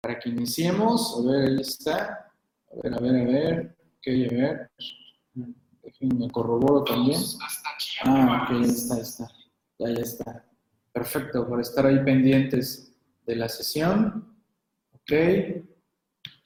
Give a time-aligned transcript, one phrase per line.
[0.00, 1.16] para que iniciemos.
[1.18, 2.32] A ver, ahí está.
[2.70, 3.76] A ver, a ver, a ver.
[3.98, 4.70] Ok, a ver.
[6.00, 7.20] Me corroboro también.
[8.04, 9.28] Ah, ok, ya está, ya está.
[9.78, 10.44] Ya, ya está.
[10.92, 12.92] Perfecto, por estar ahí pendientes
[13.26, 14.36] de la sesión.
[14.92, 15.12] Ok.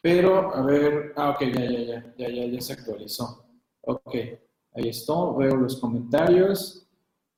[0.03, 3.47] Pero, a ver, ah, ok, ya, ya, ya, ya, ya, ya se actualizó.
[3.83, 4.15] Ok,
[4.75, 6.82] ahí está, veo los comentarios.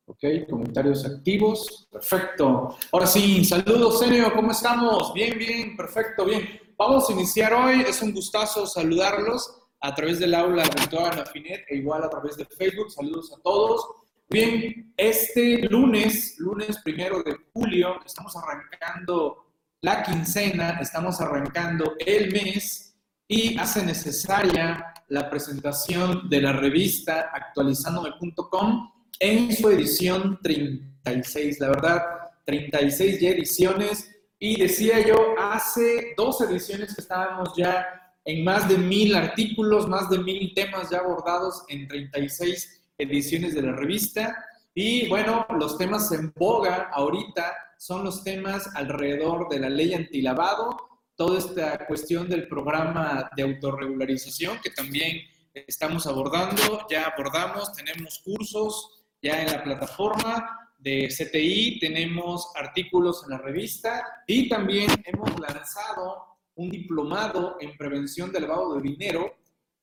[0.07, 1.89] Ok, comentarios activos.
[1.91, 2.77] Perfecto.
[2.93, 5.15] Ahora sí, saludos, Senio, ¿cómo estamos?
[5.15, 6.61] Bien, bien, perfecto, bien.
[6.77, 7.81] Vamos a iniciar hoy.
[7.81, 12.45] Es un gustazo saludarlos a través del aula virtual Anafinet e igual a través de
[12.45, 12.91] Facebook.
[12.91, 13.87] Saludos a todos.
[14.29, 19.47] Bien, este lunes, lunes primero de julio, estamos arrancando
[19.81, 22.95] la quincena, estamos arrancando el mes
[23.27, 31.61] y hace necesaria la presentación de la revista actualizandome.com en su edición 36.
[31.61, 32.03] La verdad,
[32.45, 34.11] 36 ya ediciones.
[34.39, 37.87] Y decía yo, hace dos ediciones que estábamos ya
[38.25, 43.63] en más de mil artículos, más de mil temas ya abordados en 36 ediciones de
[43.63, 44.45] la revista.
[44.75, 50.77] Y bueno, los temas en boga ahorita son los temas alrededor de la ley antilavado,
[51.17, 55.21] toda esta cuestión del programa de autorregularización que también
[55.55, 63.31] estamos abordando, ya abordamos, tenemos cursos, ya en la plataforma de CTI, tenemos artículos en
[63.31, 69.33] la revista y también hemos lanzado un diplomado en prevención del lavado de dinero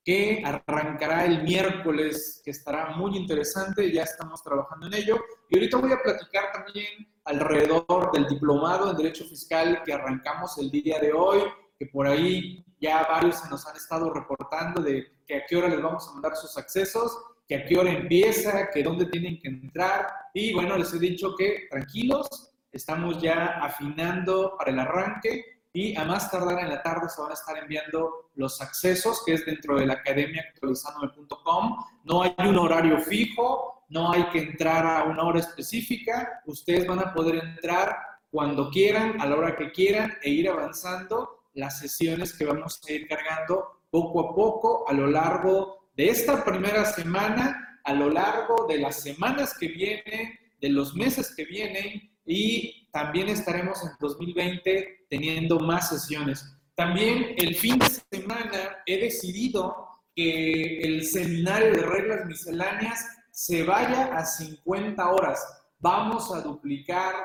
[0.04, 5.20] que arrancará el miércoles, que estará muy interesante, ya estamos trabajando en ello.
[5.50, 10.70] Y ahorita voy a platicar también alrededor del diplomado en Derecho Fiscal que arrancamos el
[10.70, 11.42] día de hoy,
[11.80, 15.68] que por ahí ya varios se nos han estado reportando de que a qué hora
[15.68, 17.18] les vamos a mandar sus accesos
[17.52, 20.08] que a qué hora empieza, que dónde tienen que entrar.
[20.34, 22.30] Y bueno, les he dicho que tranquilos,
[22.72, 25.44] estamos ya afinando para el arranque
[25.74, 29.34] y a más tardar en la tarde se van a estar enviando los accesos, que
[29.34, 31.76] es dentro de la academia actualizandome.com.
[32.06, 36.42] No hay un horario fijo, no hay que entrar a una hora específica.
[36.46, 37.98] Ustedes van a poder entrar
[38.30, 42.92] cuando quieran, a la hora que quieran e ir avanzando las sesiones que vamos a
[42.94, 48.68] ir cargando poco a poco a lo largo de esta primera semana a lo largo
[48.68, 55.06] de las semanas que vienen, de los meses que vienen y también estaremos en 2020
[55.10, 56.46] teniendo más sesiones.
[56.76, 64.16] También el fin de semana he decidido que el seminario de reglas misceláneas se vaya
[64.16, 65.40] a 50 horas.
[65.80, 67.16] Vamos a duplicar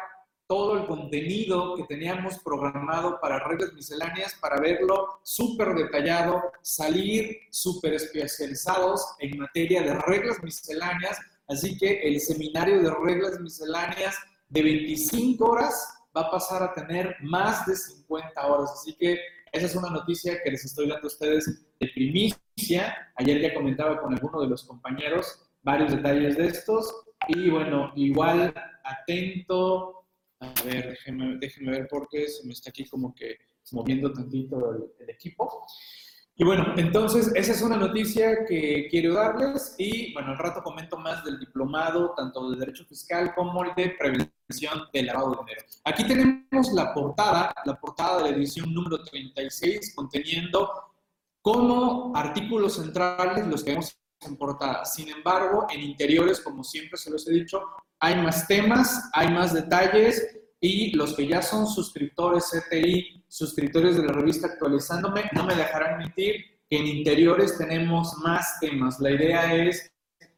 [0.46, 7.94] todo el contenido que teníamos programado para reglas misceláneas para verlo súper detallado, salir súper
[7.94, 11.18] especializados en materia de reglas misceláneas.
[11.48, 14.16] Así que el seminario de reglas misceláneas
[14.48, 18.70] de 25 horas va a pasar a tener más de 50 horas.
[18.72, 19.18] Así que
[19.52, 21.46] esa es una noticia que les estoy dando a ustedes
[21.80, 23.12] de primicia.
[23.16, 26.94] Ayer ya comentaba con alguno de los compañeros varios detalles de estos.
[27.28, 28.54] Y bueno, igual
[28.84, 30.05] atento
[30.40, 33.38] a ver, déjenme, déjenme ver porque se me está aquí como que
[33.72, 35.66] moviendo tantito el, equipo.
[36.38, 40.98] Y bueno, entonces esa es una noticia que quiero darles y bueno, al rato comento
[40.98, 45.66] más del diplomado, tanto de Derecho Fiscal como el de Prevención del Lavado de Dinero.
[45.84, 50.70] Aquí tenemos la portada, la portada de la edición número 36, conteniendo
[51.40, 54.84] como artículos centrales los que vemos en portada.
[54.84, 57.62] Sin embargo, en interiores, como siempre se los he dicho,
[58.00, 64.04] hay más temas, hay más detalles y los que ya son suscriptores CTI, suscriptores de
[64.04, 68.98] la revista Actualizándome, no me dejarán mentir que en interiores tenemos más temas.
[69.00, 69.90] La idea es,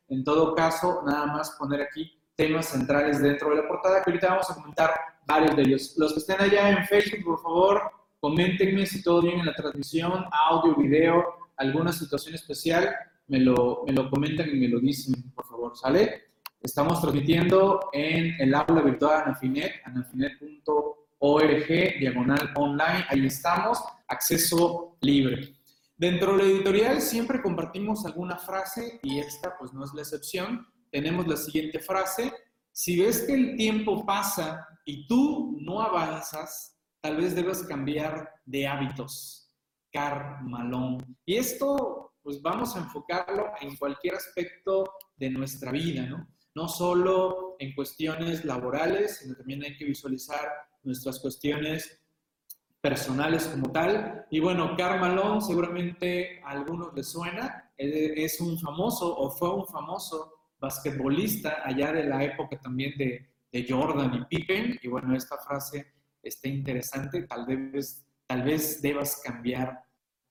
[0.08, 4.28] en todo caso, nada más poner aquí temas centrales dentro de la portada, que ahorita
[4.28, 4.90] vamos a comentar
[5.26, 5.94] varios de ellos.
[5.96, 7.82] Los que estén allá en Facebook, por favor,
[8.20, 11.24] coméntenme si todo bien en la transmisión, audio, video,
[11.56, 12.94] alguna situación especial,
[13.26, 16.27] me lo, me lo comentan y me lo dicen, por favor, ¿sale?
[16.60, 21.68] Estamos transmitiendo en el aula virtual Anafinet, anafinet.org,
[22.00, 25.54] diagonal online, ahí estamos, acceso libre.
[25.96, 30.66] Dentro de la editorial siempre compartimos alguna frase y esta pues no es la excepción.
[30.90, 32.32] Tenemos la siguiente frase,
[32.72, 38.66] si ves que el tiempo pasa y tú no avanzas, tal vez debes cambiar de
[38.66, 39.52] hábitos.
[39.92, 40.98] Carmalón.
[41.24, 46.26] Y esto pues vamos a enfocarlo en cualquier aspecto de nuestra vida, ¿no?
[46.58, 50.40] No solo en cuestiones laborales, sino también hay que visualizar
[50.82, 52.00] nuestras cuestiones
[52.80, 54.26] personales como tal.
[54.28, 60.32] Y bueno, Carmalón seguramente a algunos les suena, es un famoso o fue un famoso
[60.58, 64.80] basquetbolista allá de la época también de, de Jordan y Pippen.
[64.82, 65.86] Y bueno, esta frase
[66.20, 69.84] está interesante, tal vez tal vez debas cambiar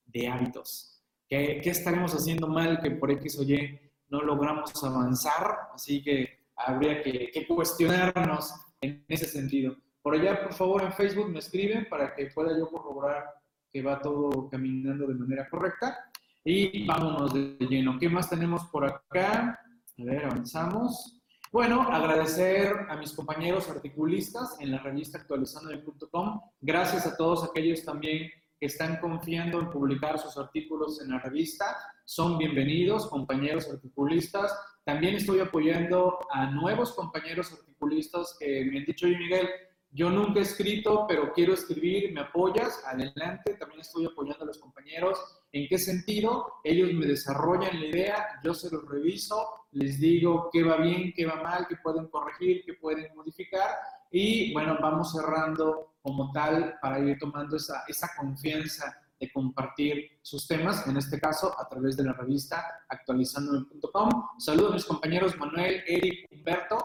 [0.06, 1.01] de hábitos.
[1.29, 5.69] ¿Qué, ¿Qué, estaremos haciendo mal que por X o Y no logramos avanzar?
[5.74, 9.75] Así que habría que, cuestionarnos en ese sentido.
[10.01, 13.25] Por allá, por favor, en Facebook me escriben para que pueda yo corroborar
[13.71, 15.98] que va todo caminando de manera correcta.
[16.44, 18.00] Y vámonos de lleno.
[18.00, 19.59] ¿Qué más tenemos por acá?
[20.00, 21.21] A ver, avanzamos.
[21.51, 26.42] Bueno, agradecer a mis compañeros articulistas en la revista actualizando.com.
[26.62, 31.77] Gracias a todos aquellos también que están confiando en publicar sus artículos en la revista.
[32.06, 34.57] Son bienvenidos, compañeros articulistas.
[34.83, 39.48] También estoy apoyando a nuevos compañeros articulistas que me han dicho, oye Miguel,
[39.92, 42.83] yo nunca he escrito, pero quiero escribir, ¿me apoyas?
[42.86, 45.19] Adelante, también estoy apoyando a los compañeros.
[45.51, 46.53] ¿En qué sentido?
[46.63, 51.25] Ellos me desarrollan la idea, yo se los reviso, les digo qué va bien, qué
[51.25, 53.69] va mal, qué pueden corregir, qué pueden modificar
[54.12, 60.48] y bueno, vamos cerrando como tal para ir tomando esa, esa confianza de compartir sus
[60.48, 64.09] temas, en este caso a través de la revista actualizando.com.
[64.38, 66.77] Saludos a mis compañeros Manuel, Eric, Humberto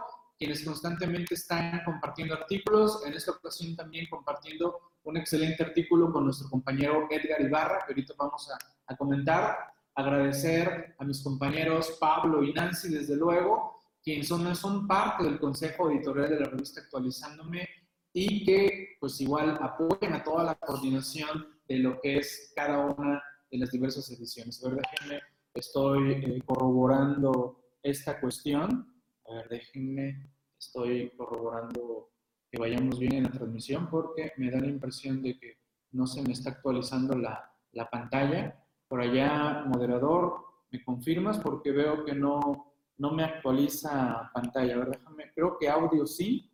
[0.43, 6.51] quienes constantemente están compartiendo artículos, en esta ocasión también compartiendo un excelente artículo con nuestro
[6.51, 9.57] compañero Edgar Ibarra, que ahorita vamos a, comentar.
[9.95, 15.91] Agradecer a mis compañeros Pablo y Nancy, desde luego, quienes son, son parte del consejo
[15.91, 17.69] editorial de la revista Actualizándome
[18.13, 23.23] y que pues igual apoyan a toda la coordinación de lo que es cada una
[23.51, 24.63] de las diversas ediciones.
[24.65, 25.21] A ver, déjenme,
[25.55, 28.95] estoy eh, corroborando esta cuestión.
[29.27, 32.11] A ver, déjenme, estoy corroborando
[32.51, 35.59] que vayamos bien en la transmisión porque me da la impresión de que
[35.93, 38.63] no se me está actualizando la, la pantalla.
[38.89, 41.39] Por allá, moderador, ¿me confirmas?
[41.39, 44.75] Porque veo que no, no me actualiza pantalla.
[44.75, 46.51] A ver, déjame, creo que audio sí,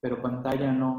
[0.00, 0.98] pero pantalla no.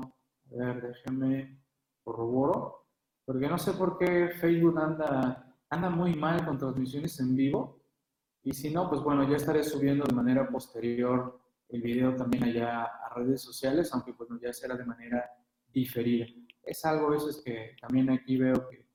[0.52, 1.62] A ver, déjame
[2.04, 2.88] corroboro.
[3.26, 7.82] Porque no sé por qué Facebook anda, anda muy mal con transmisiones en vivo.
[8.44, 12.84] Y si no, pues bueno, ya estaré subiendo de manera posterior el video también allá
[12.84, 15.30] a redes sociales, aunque pues ya será de manera
[15.68, 16.26] diferida.
[16.64, 18.86] Es algo eso es que también aquí veo que,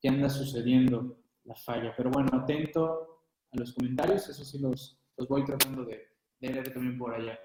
[0.00, 1.94] que anda sucediendo la falla.
[1.96, 6.08] Pero bueno, atento a los comentarios, eso sí los, los voy tratando de,
[6.40, 7.38] de leer también por allá.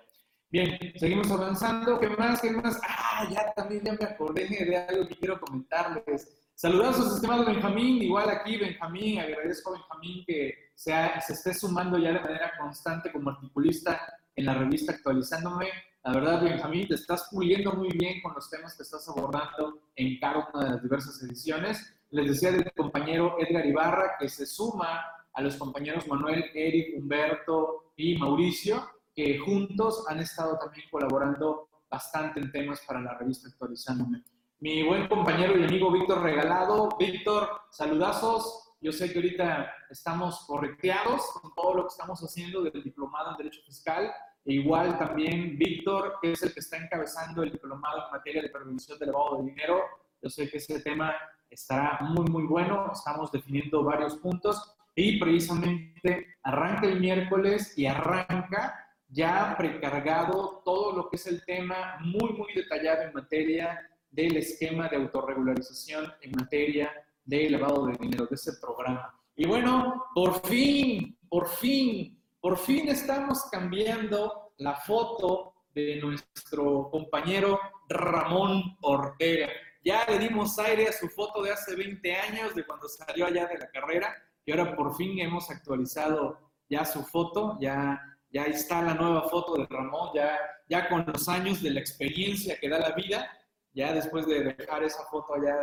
[0.50, 2.00] Bien, seguimos avanzando.
[2.00, 2.42] ¿Qué más?
[2.42, 2.80] ¿Qué más?
[2.88, 6.42] Ah, ya también ya me acordé de algo que quiero comentarles.
[6.56, 10.92] Saludos a de Benjamín, igual aquí Benjamín, agradezco a Benjamín que se,
[11.26, 14.00] se esté sumando ya de manera constante como articulista
[14.36, 15.70] en la revista Actualizándome.
[16.04, 20.20] La verdad, Benjamín, te estás puliendo muy bien con los temas que estás abordando en
[20.20, 21.96] cada una de las diversas ediciones.
[22.12, 27.94] Les decía del compañero Edgar Ibarra que se suma a los compañeros Manuel, Eric, Humberto
[27.96, 28.84] y Mauricio,
[29.14, 34.24] que juntos han estado también colaborando bastante en temas para la revista Actualizándome
[34.62, 36.90] mi buen compañero y amigo Víctor Regalado.
[37.00, 38.76] Víctor, saludazos.
[38.80, 43.38] Yo sé que ahorita estamos correcteados con todo lo que estamos haciendo del diplomado en
[43.38, 44.14] Derecho Fiscal.
[44.46, 48.50] E igual también Víctor, que es el que está encabezando el diplomado en materia de
[48.50, 49.82] prevención del lavado de dinero.
[50.22, 51.16] Yo sé que ese tema
[51.50, 52.92] estará muy, muy bueno.
[52.94, 61.10] Estamos definiendo varios puntos y precisamente arranca el miércoles y arranca ya precargado todo lo
[61.10, 66.92] que es el tema muy, muy detallado en materia del esquema de autorregularización en materia
[67.26, 69.14] de lavado de dinero, de ese programa.
[69.36, 77.60] Y bueno, por fin, por fin, por fin estamos cambiando la foto de nuestro compañero
[77.88, 79.50] Ramón Ortega.
[79.84, 83.48] Ya le dimos aire a su foto de hace 20 años, de cuando salió allá
[83.48, 84.14] de la carrera,
[84.46, 89.56] y ahora por fin hemos actualizado ya su foto, ya, ya está la nueva foto
[89.56, 90.38] de Ramón, ya,
[90.70, 93.30] ya con los años de la experiencia que da la vida,
[93.74, 95.58] ya después de dejar esa foto allá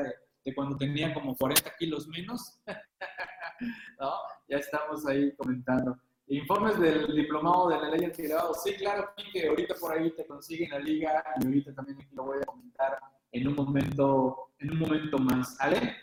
[0.45, 2.59] de, cuando tenía como 40 kilos menos,
[4.01, 4.13] ¿no?
[4.49, 5.99] ya estamos ahí comentando.
[6.29, 8.53] Informes del diplomado de la ley antigrado.
[8.55, 12.39] Sí, claro, que ahorita por ahí te consiguen la liga y ahorita también lo voy
[12.43, 12.99] a comentar
[13.33, 15.57] en un momento, en un momento más.
[15.59, 15.97] ¿Vale?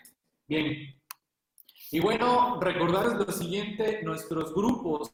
[0.48, 0.95] Bien.
[1.92, 5.14] Y bueno, recordarles lo siguiente, nuestros grupos.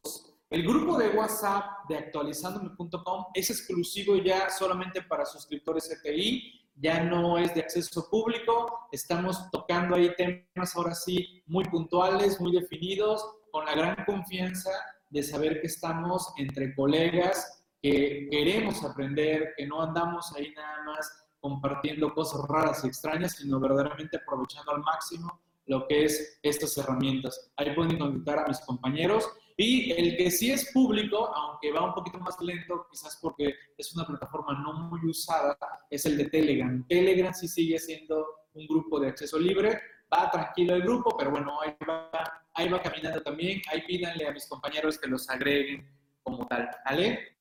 [0.49, 7.37] El grupo de WhatsApp de actualizandome.com es exclusivo ya solamente para suscriptores CTI ya no
[7.37, 13.65] es de acceso público, estamos tocando ahí temas ahora sí muy puntuales, muy definidos, con
[13.65, 14.71] la gran confianza
[15.09, 21.07] de saber que estamos entre colegas, que queremos aprender, que no andamos ahí nada más
[21.39, 25.39] compartiendo cosas raras y extrañas, sino verdaderamente aprovechando al máximo
[25.71, 27.49] lo que es estas herramientas.
[27.55, 31.93] Ahí pueden contactar a mis compañeros y el que sí es público, aunque va un
[31.93, 35.57] poquito más lento, quizás porque es una plataforma no muy usada,
[35.89, 36.85] es el de Telegram.
[36.89, 39.79] Telegram sí sigue siendo un grupo de acceso libre,
[40.13, 42.11] va tranquilo el grupo, pero bueno, ahí va,
[42.53, 45.87] ahí va caminando también, ahí pídanle a mis compañeros que los agreguen
[46.21, 47.37] como tal, ¿vale?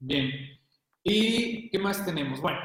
[0.00, 0.30] Bien,
[1.02, 2.42] ¿y qué más tenemos?
[2.42, 2.60] Bueno,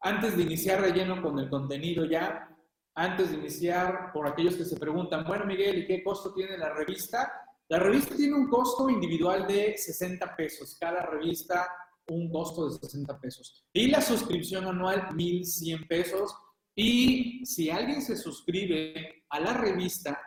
[0.00, 2.53] antes de iniciar relleno con el contenido ya,
[2.94, 6.72] antes de iniciar, por aquellos que se preguntan, bueno, Miguel, ¿y qué costo tiene la
[6.72, 7.32] revista?
[7.68, 11.68] La revista tiene un costo individual de 60 pesos, cada revista
[12.08, 13.64] un costo de 60 pesos.
[13.72, 16.34] Y la suscripción anual, 1.100 pesos.
[16.76, 20.20] Y si alguien se suscribe a la revista,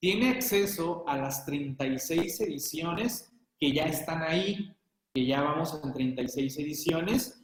[0.00, 4.74] tiene acceso a las 36 ediciones que ya están ahí,
[5.12, 7.42] que ya vamos en 36 ediciones,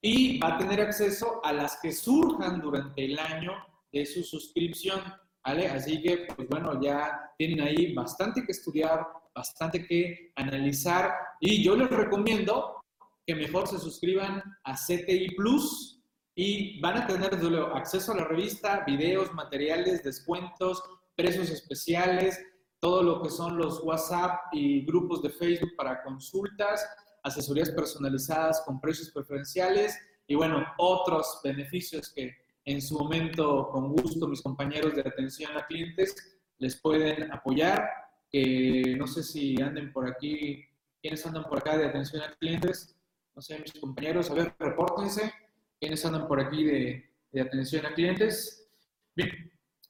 [0.00, 3.52] y va a tener acceso a las que surjan durante el año
[3.98, 5.00] de su suscripción.
[5.44, 5.68] ¿vale?
[5.68, 11.76] Así que, pues bueno, ya tienen ahí bastante que estudiar, bastante que analizar, y yo
[11.76, 12.82] les recomiendo
[13.26, 16.00] que mejor se suscriban a CTI Plus
[16.34, 17.34] y van a tener
[17.74, 20.82] acceso a la revista, videos, materiales, descuentos,
[21.16, 22.38] precios especiales,
[22.78, 26.86] todo lo que son los WhatsApp y grupos de Facebook para consultas,
[27.22, 29.98] asesorías personalizadas con precios preferenciales
[30.28, 32.36] y bueno, otros beneficios que
[32.66, 37.88] en su momento con gusto mis compañeros de atención a clientes les pueden apoyar.
[38.28, 40.64] Que no sé si anden por aquí,
[41.00, 42.96] quienes andan por acá de atención a clientes,
[43.36, 45.32] no sé, mis compañeros, a ver, repórtense.
[45.78, 48.68] ¿Quiénes andan por aquí de, de atención a clientes?
[49.14, 49.30] Bien,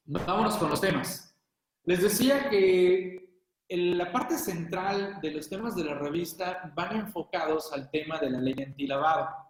[0.05, 1.35] vámonos con los temas.
[1.83, 7.73] Les decía que en la parte central de los temas de la revista van enfocados
[7.73, 9.46] al tema de la ley antilavado.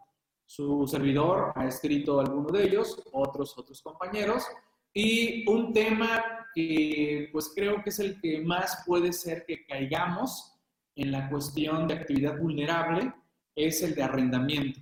[0.48, 4.46] Su servidor ha escrito alguno de ellos, otros, otros compañeros,
[4.94, 10.54] y un tema que pues creo que es el que más puede ser que caigamos
[10.96, 13.14] en la cuestión de actividad vulnerable,
[13.56, 14.80] es el de arrendamiento.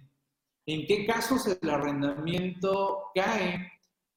[0.68, 3.72] ¿En qué casos el arrendamiento cae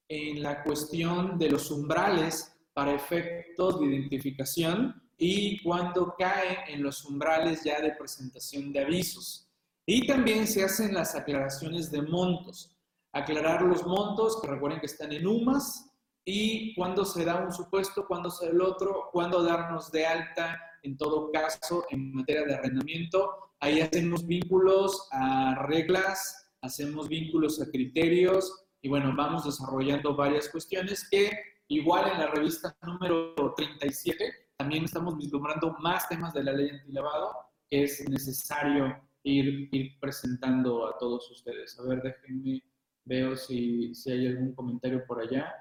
[0.06, 7.04] en la cuestión de los umbrales para efectos de identificación y cuando cae en los
[7.06, 9.47] umbrales ya de presentación de avisos?
[9.88, 12.76] Y también se hacen las aclaraciones de montos.
[13.14, 15.90] Aclarar los montos, que recuerden que están en UMAS,
[16.26, 20.60] y cuándo se da un supuesto, cuándo se da el otro, cuándo darnos de alta,
[20.82, 27.68] en todo caso, en materia de arrendamiento, Ahí hacemos vínculos a reglas, hacemos vínculos a
[27.68, 31.32] criterios y bueno, vamos desarrollando varias cuestiones que
[31.66, 37.32] igual en la revista número 37 también estamos vislumbrando más temas de la ley antilavado
[37.68, 38.96] que es necesario
[39.28, 41.78] ir, presentando a todos ustedes.
[41.78, 42.62] A ver, déjenme,
[43.04, 45.52] veo si, si hay algún comentario por allá.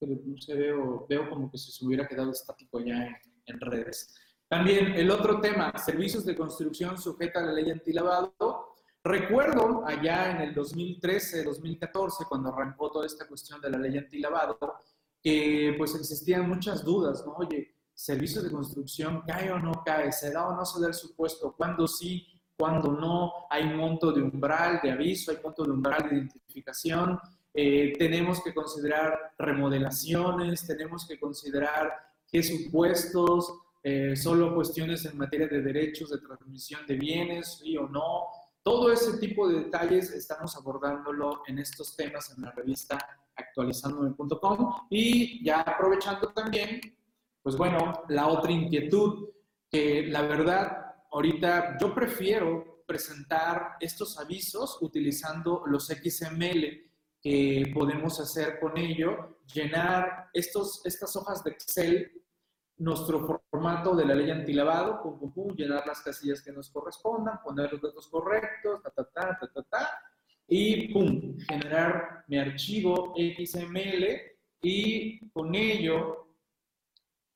[0.00, 4.14] No sé, veo, veo como que se hubiera quedado estático ya en, en redes.
[4.48, 8.74] También el otro tema, servicios de construcción sujeta a la ley antilavado.
[9.02, 14.58] Recuerdo allá en el 2013, 2014, cuando arrancó toda esta cuestión de la ley antilavado,
[15.22, 17.34] que pues existían muchas dudas, ¿no?
[17.34, 20.10] Oye, servicios de construcción, ¿cae o no cae?
[20.10, 21.54] ¿Se da o no se da el supuesto?
[21.56, 22.26] ¿Cuándo sí?
[22.60, 23.46] ¿Cuándo no?
[23.48, 25.30] ¿Hay monto de umbral de aviso?
[25.30, 27.18] ¿Hay monto de umbral de identificación?
[27.54, 31.90] Eh, tenemos que considerar remodelaciones, tenemos que considerar
[32.30, 33.50] qué supuestos,
[33.82, 38.26] eh, solo cuestiones en materia de derechos de transmisión de bienes, sí o no.
[38.62, 42.98] Todo ese tipo de detalles estamos abordándolo en estos temas en la revista
[43.36, 46.78] actualizandome.com y ya aprovechando también,
[47.42, 49.30] pues bueno, la otra inquietud,
[49.70, 50.79] que la verdad,
[51.10, 56.90] ahorita yo prefiero presentar estos avisos utilizando los XML
[57.22, 62.20] que podemos hacer con ello, llenar estos, estas hojas de Excel
[62.80, 67.70] nuestro formato de la ley antilavado, pum, pum, llenar las casillas que nos correspondan, poner
[67.72, 69.90] los datos correctos, ta, ta, ta, ta, ta, ta,
[70.48, 74.06] y pum, generar mi archivo XML
[74.62, 76.34] y con ello,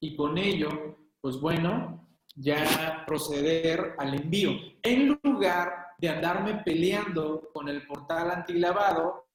[0.01, 2.04] y con ello, pues bueno,
[2.35, 4.51] ya proceder al envío.
[4.83, 9.29] En lugar de andarme peleando con el portal antilavado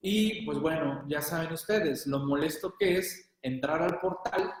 [0.00, 4.52] y pues bueno, ya saben ustedes lo molesto que es entrar al portal,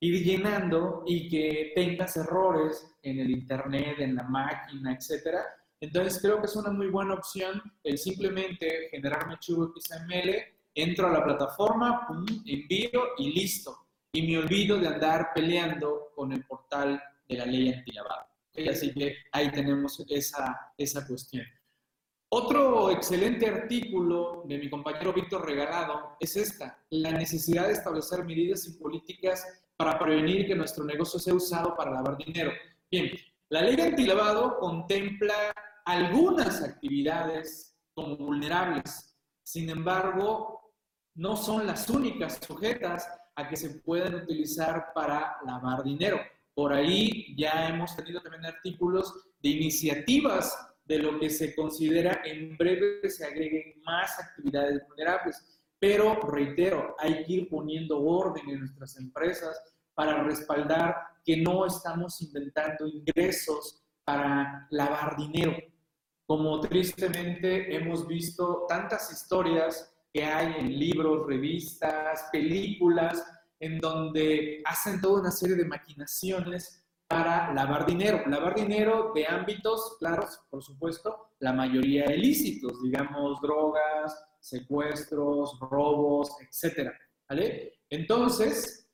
[0.00, 5.44] ir llenando y que tengas errores en el internet, en la máquina, etcétera.
[5.78, 10.34] Entonces creo que es una muy buena opción el simplemente generar mi archivo XML,
[10.74, 13.76] entro a la plataforma, pum, envío y listo.
[14.12, 18.26] Y me olvido de andar peleando con el portal de la ley antilavado.
[18.68, 21.46] Así que ahí tenemos esa, esa cuestión.
[22.32, 28.66] Otro excelente artículo de mi compañero Víctor Regalado es esta, la necesidad de establecer medidas
[28.66, 29.44] y políticas
[29.76, 32.52] para prevenir que nuestro negocio sea usado para lavar dinero.
[32.90, 33.10] Bien,
[33.48, 35.34] la ley antilavado contempla
[35.84, 39.16] algunas actividades como vulnerables.
[39.42, 40.72] Sin embargo,
[41.14, 43.08] no son las únicas sujetas
[43.40, 46.20] a que se pueden utilizar para lavar dinero.
[46.54, 52.56] Por ahí ya hemos tenido también artículos de iniciativas de lo que se considera en
[52.56, 55.60] breve se agreguen más actividades vulnerables.
[55.78, 59.58] Pero reitero, hay que ir poniendo orden en nuestras empresas
[59.94, 65.56] para respaldar que no estamos inventando ingresos para lavar dinero.
[66.26, 73.24] Como tristemente hemos visto tantas historias que hay en libros, revistas, películas,
[73.60, 78.22] en donde hacen toda una serie de maquinaciones para lavar dinero.
[78.26, 86.96] Lavar dinero de ámbitos, claros, por supuesto, la mayoría ilícitos, digamos, drogas, secuestros, robos, etcétera.
[87.28, 87.80] ¿Vale?
[87.88, 88.88] Entonces,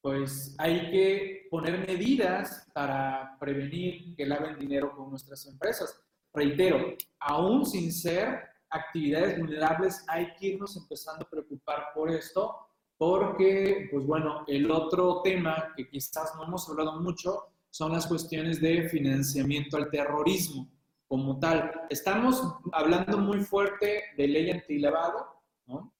[0.00, 5.98] pues hay que poner medidas para prevenir que laven dinero con nuestras empresas.
[6.34, 12.56] Reitero, aún sin ser actividades vulnerables, hay que irnos empezando a preocupar por esto,
[12.96, 18.60] porque, pues bueno, el otro tema que quizás no hemos hablado mucho son las cuestiones
[18.60, 20.68] de financiamiento al terrorismo
[21.08, 21.70] como tal.
[21.90, 25.26] Estamos hablando muy fuerte de ley antilavado,
[25.66, 25.92] ¿no?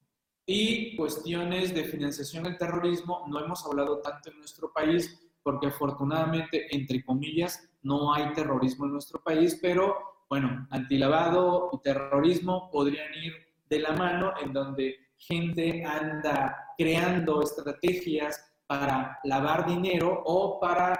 [0.46, 6.74] Y cuestiones de financiación al terrorismo no hemos hablado tanto en nuestro país porque afortunadamente,
[6.74, 9.96] entre comillas, no hay terrorismo en nuestro país, pero
[10.32, 13.34] bueno, antilavado y terrorismo podrían ir
[13.68, 20.98] de la mano en donde gente anda creando estrategias para lavar dinero o para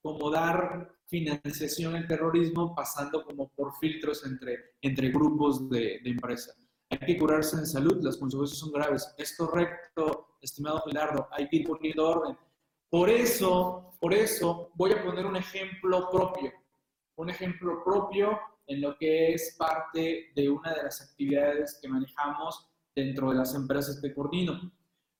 [0.00, 6.58] como dar financiación al terrorismo pasando como por filtros entre, entre grupos de, de empresas.
[6.88, 9.14] Hay que curarse en salud, las consecuencias son graves.
[9.18, 12.34] Es correcto, estimado Gilardo, hay que ir poniendo orden.
[12.88, 16.50] Por eso, por eso voy a poner un ejemplo propio.
[17.16, 22.68] Un ejemplo propio en lo que es parte de una de las actividades que manejamos
[22.94, 24.72] dentro de las empresas que coordino.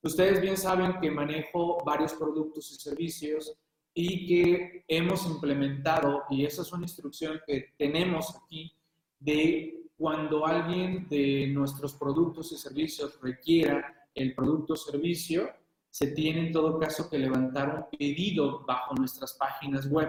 [0.02, 3.52] Ustedes bien saben que manejo varios productos y servicios
[3.92, 8.72] y que hemos implementado, y esa es una instrucción que tenemos aquí,
[9.18, 15.50] de cuando alguien de nuestros productos y servicios requiera el producto o servicio,
[15.90, 20.08] se tiene en todo caso que levantar un pedido bajo nuestras páginas web.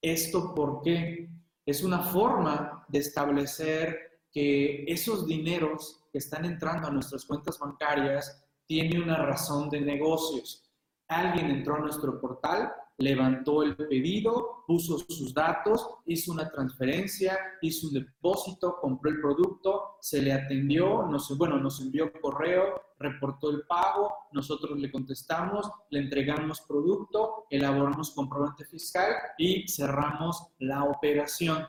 [0.00, 1.28] ¿Esto por qué?
[1.70, 8.42] Es una forma de establecer que esos dineros que están entrando a nuestras cuentas bancarias
[8.64, 10.64] tienen una razón de negocios.
[11.08, 17.86] Alguien entró a nuestro portal, levantó el pedido, puso sus datos, hizo una transferencia, hizo
[17.88, 23.62] un depósito, compró el producto, se le atendió, nos, bueno, nos envió correo, reportó el
[23.62, 31.66] pago, nosotros le contestamos, le entregamos producto, elaboramos comprobante fiscal y cerramos la operación.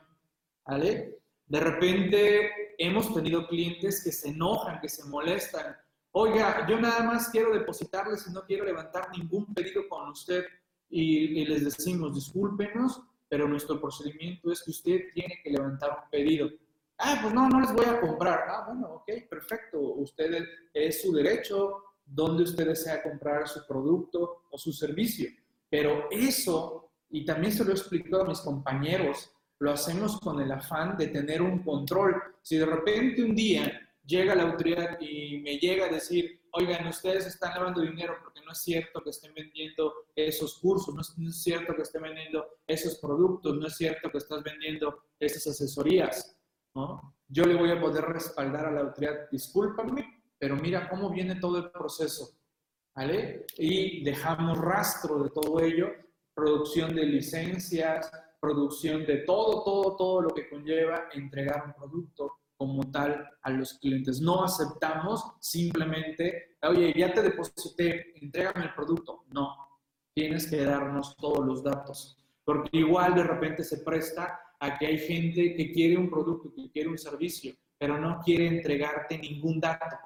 [0.66, 5.76] De repente hemos tenido clientes que se enojan, que se molestan
[6.12, 10.44] oiga, yo nada más quiero depositarles y no quiero levantar ningún pedido con usted.
[10.90, 16.50] Y, les decimos, discúlpenos, pero nuestro procedimiento es que usted tiene que levantar un pedido.
[16.98, 18.44] Ah, pues no, no les voy a comprar.
[18.48, 19.80] Ah, bueno, ok, perfecto.
[19.80, 25.30] Usted es su derecho donde usted desea comprar su producto o su servicio.
[25.70, 30.50] Pero eso, y también se lo he explicado a mis compañeros, lo hacemos con el
[30.50, 32.20] afán de tener un control.
[32.42, 37.26] Si de repente un día llega la autoridad y me llega a decir, oigan, ustedes
[37.26, 41.74] están lavando dinero porque no es cierto que estén vendiendo esos cursos, no es, cierto
[41.74, 46.36] que estén vendiendo esos productos, no es cierto que estás vendiendo esas asesorías,
[46.74, 47.16] ¿no?
[47.28, 51.58] Yo le voy a poder respaldar a la autoridad, discúlpame, pero mira cómo viene todo
[51.58, 52.38] el proceso,
[52.94, 53.46] ¿vale?
[53.56, 55.88] Y dejamos rastro de todo ello,
[56.34, 58.10] producción de licencias,
[58.40, 63.78] producción de todo, todo, todo lo que conlleva entregar un producto, como tal a los
[63.78, 64.20] clientes.
[64.20, 69.24] No aceptamos simplemente, oye, ya te deposité, entrégame el producto.
[69.32, 69.56] No,
[70.12, 74.98] tienes que darnos todos los datos, porque igual de repente se presta a que hay
[74.98, 79.96] gente que quiere un producto, que quiere un servicio, pero no quiere entregarte ningún dato.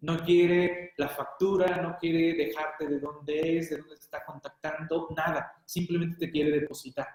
[0.00, 5.06] No quiere la factura, no quiere dejarte de dónde es, de dónde te está contactando,
[5.14, 5.62] nada.
[5.64, 7.06] Simplemente te quiere depositar.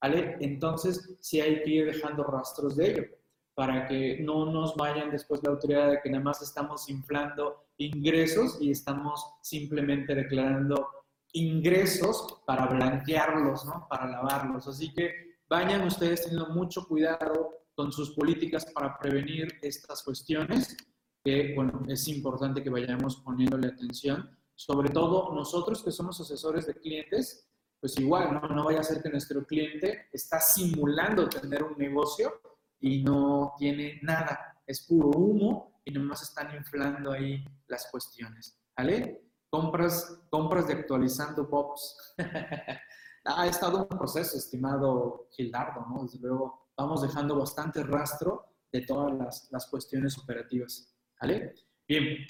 [0.00, 0.36] ¿Vale?
[0.38, 3.19] Entonces, sí hay que ir dejando rastros de ello
[3.60, 8.56] para que no nos vayan después la autoridad de que nada más estamos inflando ingresos
[8.58, 10.88] y estamos simplemente declarando
[11.34, 13.86] ingresos para blanquearlos, ¿no?
[13.90, 14.66] Para lavarlos.
[14.66, 15.12] Así que
[15.46, 20.74] vayan ustedes teniendo mucho cuidado con sus políticas para prevenir estas cuestiones,
[21.22, 24.38] que, bueno, es importante que vayamos poniéndole atención.
[24.54, 27.46] Sobre todo nosotros que somos asesores de clientes,
[27.78, 28.48] pues igual, ¿no?
[28.48, 32.40] No vaya a ser que nuestro cliente está simulando tener un negocio
[32.80, 38.58] y no tiene nada, es puro humo y nomás están inflando ahí las cuestiones.
[38.76, 39.22] ¿Vale?
[39.50, 42.14] Compras, compras de actualizando Bobs.
[43.24, 46.02] ha estado un proceso, estimado Gildardo, ¿no?
[46.04, 50.96] Desde luego, vamos dejando bastante rastro de todas las, las cuestiones operativas.
[51.20, 51.54] ¿Vale?
[51.86, 52.26] Bien,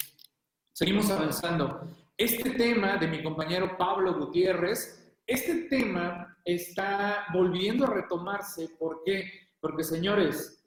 [0.73, 1.87] seguimos avanzando.
[2.17, 8.69] Este tema de mi compañero Pablo Gutiérrez, este tema está volviendo a retomarse.
[8.77, 9.50] ¿Por qué?
[9.61, 10.65] Porque, señores,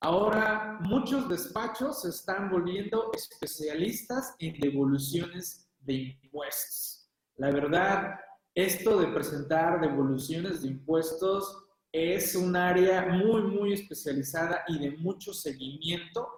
[0.00, 7.08] ahora muchos despachos se están volviendo especialistas en devoluciones de impuestos.
[7.36, 8.18] La verdad,
[8.54, 15.32] esto de presentar devoluciones de impuestos es un área muy, muy especializada y de mucho
[15.32, 16.28] seguimiento,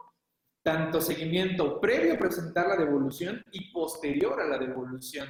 [0.62, 5.28] tanto seguimiento previo a presentar la devolución y posterior a la devolución.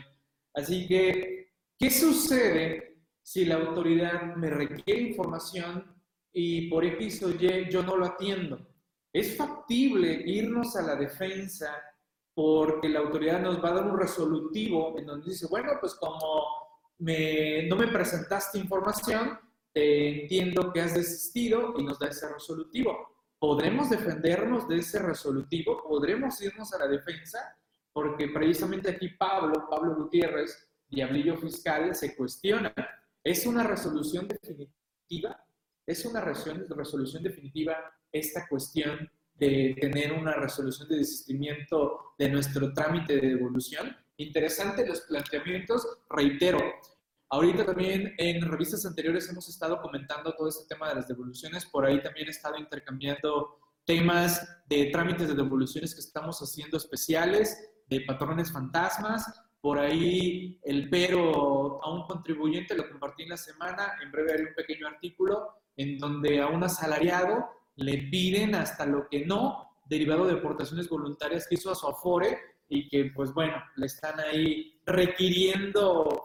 [0.54, 5.93] Así que, ¿qué sucede si la autoridad me requiere información
[6.34, 8.58] y por X o Y yo no lo atiendo?
[9.10, 11.72] ¿Es factible irnos a la defensa
[12.34, 16.18] porque la autoridad nos va a dar un resolutivo en donde dice, bueno, pues como
[16.98, 19.38] me, no me presentaste información,
[19.72, 23.14] entiendo que has desistido y nos da ese resolutivo.
[23.38, 25.82] ¿Podremos defendernos de ese resolutivo?
[25.86, 27.38] ¿Podremos irnos a la defensa?
[27.92, 32.74] Porque precisamente aquí Pablo, Pablo Gutiérrez, Diablillo Fiscal, se cuestiona.
[33.22, 35.43] ¿Es una resolución definitiva?
[35.86, 37.76] ¿Es una resolución definitiva
[38.10, 43.96] esta cuestión de tener una resolución de desistimiento de nuestro trámite de devolución?
[44.16, 46.60] Interesante los planteamientos, reitero,
[47.30, 51.84] Ahorita también en revistas anteriores hemos estado comentando todo este tema de las devoluciones, por
[51.84, 58.02] ahí también he estado intercambiando temas de trámites de devoluciones que estamos haciendo especiales, de
[58.02, 59.26] patrones fantasmas,
[59.60, 64.42] por ahí el pero a un contribuyente lo compartí en la semana, en breve haré
[64.50, 70.26] un pequeño artículo en donde a un asalariado le piden hasta lo que no, derivado
[70.26, 74.80] de aportaciones voluntarias que hizo a su Afore y que pues bueno, le están ahí
[74.86, 76.24] requiriendo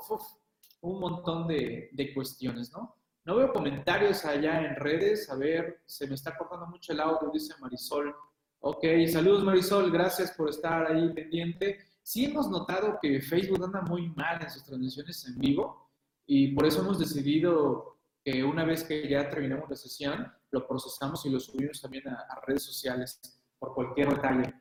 [0.81, 2.95] un montón de, cuestiones, ¿no?
[3.25, 5.29] No veo comentarios allá en redes.
[5.29, 8.15] A ver, se me está cortando mucho el audio, dice Marisol.
[8.61, 11.79] Ok, saludos Marisol, gracias por estar ahí pendiente.
[12.01, 15.89] Sí hemos notado que Facebook anda muy mal en sus transmisiones en vivo
[16.25, 17.98] y por eso hemos decidido
[18.31, 22.25] que una vez que ya terminamos la sesión, lo procesamos y lo subimos también a,
[22.29, 23.19] a redes sociales
[23.57, 24.53] por cualquier detalle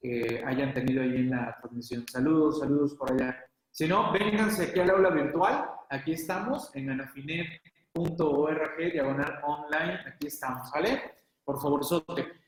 [0.00, 2.04] que hayan tenido ahí en la transmisión.
[2.08, 3.36] Saludos, saludos por allá.
[3.70, 5.68] Si no, vénganse aquí al aula virtual.
[5.90, 10.00] Aquí estamos en anafinet.org, diagonal online.
[10.06, 11.02] Aquí estamos, ¿vale?
[11.44, 12.45] Por favor, sote.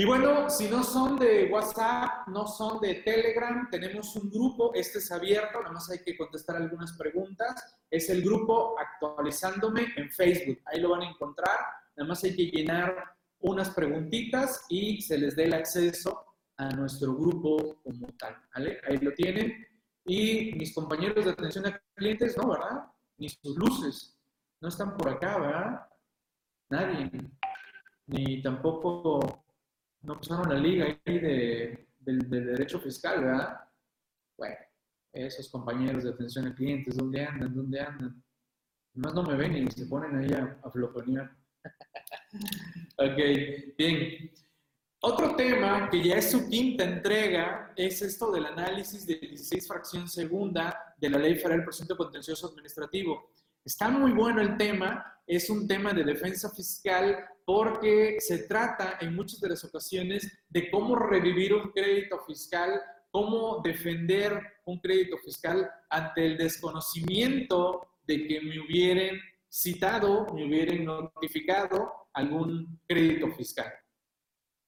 [0.00, 4.98] Y bueno, si no son de WhatsApp, no son de Telegram, tenemos un grupo, este
[4.98, 7.76] es abierto, nada más hay que contestar algunas preguntas.
[7.90, 11.58] Es el grupo Actualizándome en Facebook, ahí lo van a encontrar,
[11.96, 12.94] nada más hay que llenar
[13.40, 16.26] unas preguntitas y se les dé el acceso
[16.58, 18.36] a nuestro grupo como tal.
[18.52, 19.66] Ahí lo tienen.
[20.04, 22.84] Y mis compañeros de atención a clientes, no, ¿verdad?
[23.16, 24.16] Ni sus luces.
[24.60, 25.88] No están por acá, ¿verdad?
[26.70, 27.10] Nadie.
[28.06, 29.44] Ni tampoco,
[30.02, 33.60] no pasaron la liga ahí de, derecho fiscal, ¿verdad?
[34.36, 34.56] Bueno,
[35.12, 37.54] esos compañeros de atención a clientes, ¿dónde andan?
[37.54, 38.22] ¿Dónde andan?
[38.94, 41.36] Además no me ven y se ponen ahí a, a floconear.
[42.96, 44.30] ok, bien.
[45.00, 50.08] Otro tema que ya es su quinta entrega es esto del análisis de 16 fracción
[50.08, 53.30] segunda de la Ley Federal Procedimiento Contencioso Administrativo.
[53.68, 59.14] Está muy bueno el tema, es un tema de defensa fiscal porque se trata en
[59.14, 65.70] muchas de las ocasiones de cómo revivir un crédito fiscal, cómo defender un crédito fiscal
[65.90, 73.70] ante el desconocimiento de que me hubieran citado, me hubieran notificado algún crédito fiscal.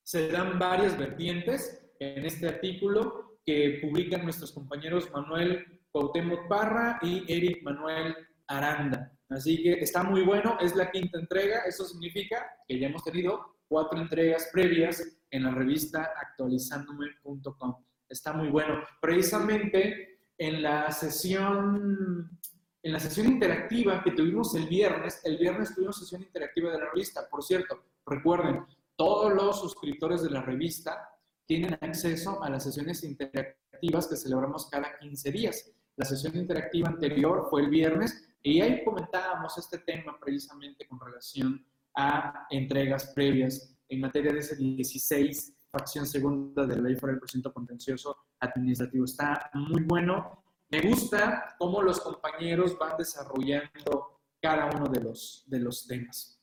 [0.02, 7.24] Se dan varias vertientes en este artículo que publican nuestros compañeros Manuel Cuauhtémoc Parra y
[7.32, 8.14] Eric Manuel
[8.50, 9.12] Aranda.
[9.28, 13.58] Así que está muy bueno, es la quinta entrega, eso significa que ya hemos tenido
[13.68, 17.84] cuatro entregas previas en la revista actualizándome.com.
[18.08, 18.82] Está muy bueno.
[19.00, 22.40] Precisamente en la sesión
[22.82, 26.86] en la sesión interactiva que tuvimos el viernes, el viernes tuvimos sesión interactiva de la
[26.86, 28.64] revista, por cierto, recuerden,
[28.96, 31.10] todos los suscriptores de la revista
[31.44, 35.70] tienen acceso a las sesiones interactivas que celebramos cada 15 días.
[35.96, 41.64] La sesión interactiva anterior fue el viernes y ahí comentábamos este tema precisamente con relación
[41.94, 47.18] a entregas previas en materia de ese 16, fracción segunda de la Ley por el
[47.18, 49.05] Procedimiento Contencioso Administrativo.
[49.05, 50.44] Está muy bueno.
[50.70, 56.40] Me gusta cómo los compañeros van desarrollando cada uno de los, de los temas.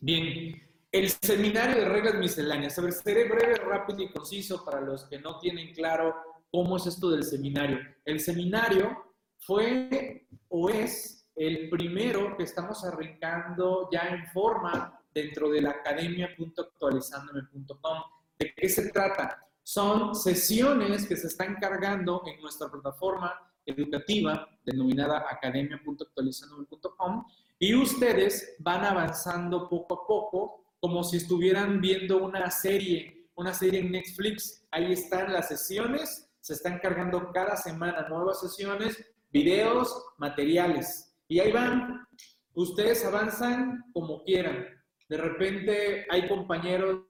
[0.00, 2.78] Bien, El seminario de reglas misceláneas.
[2.78, 6.14] A ver, seré breve, rápido y conciso para los que no tienen claro
[6.50, 7.78] cómo es esto del seminario.
[8.04, 9.09] El seminario
[9.40, 17.98] fue o es el primero que estamos arrancando ya en forma dentro de la academia.actualizandome.com.
[18.38, 19.44] ¿De qué se trata?
[19.62, 23.34] Son sesiones que se están cargando en nuestra plataforma
[23.66, 27.26] educativa denominada academia.actualizandome.com
[27.58, 33.80] y ustedes van avanzando poco a poco como si estuvieran viendo una serie, una serie
[33.80, 34.64] en Netflix.
[34.70, 41.16] Ahí están las sesiones, se están cargando cada semana nuevas sesiones, videos, materiales.
[41.28, 42.06] Y ahí van,
[42.54, 44.66] ustedes avanzan como quieran.
[45.08, 47.04] De repente hay compañeros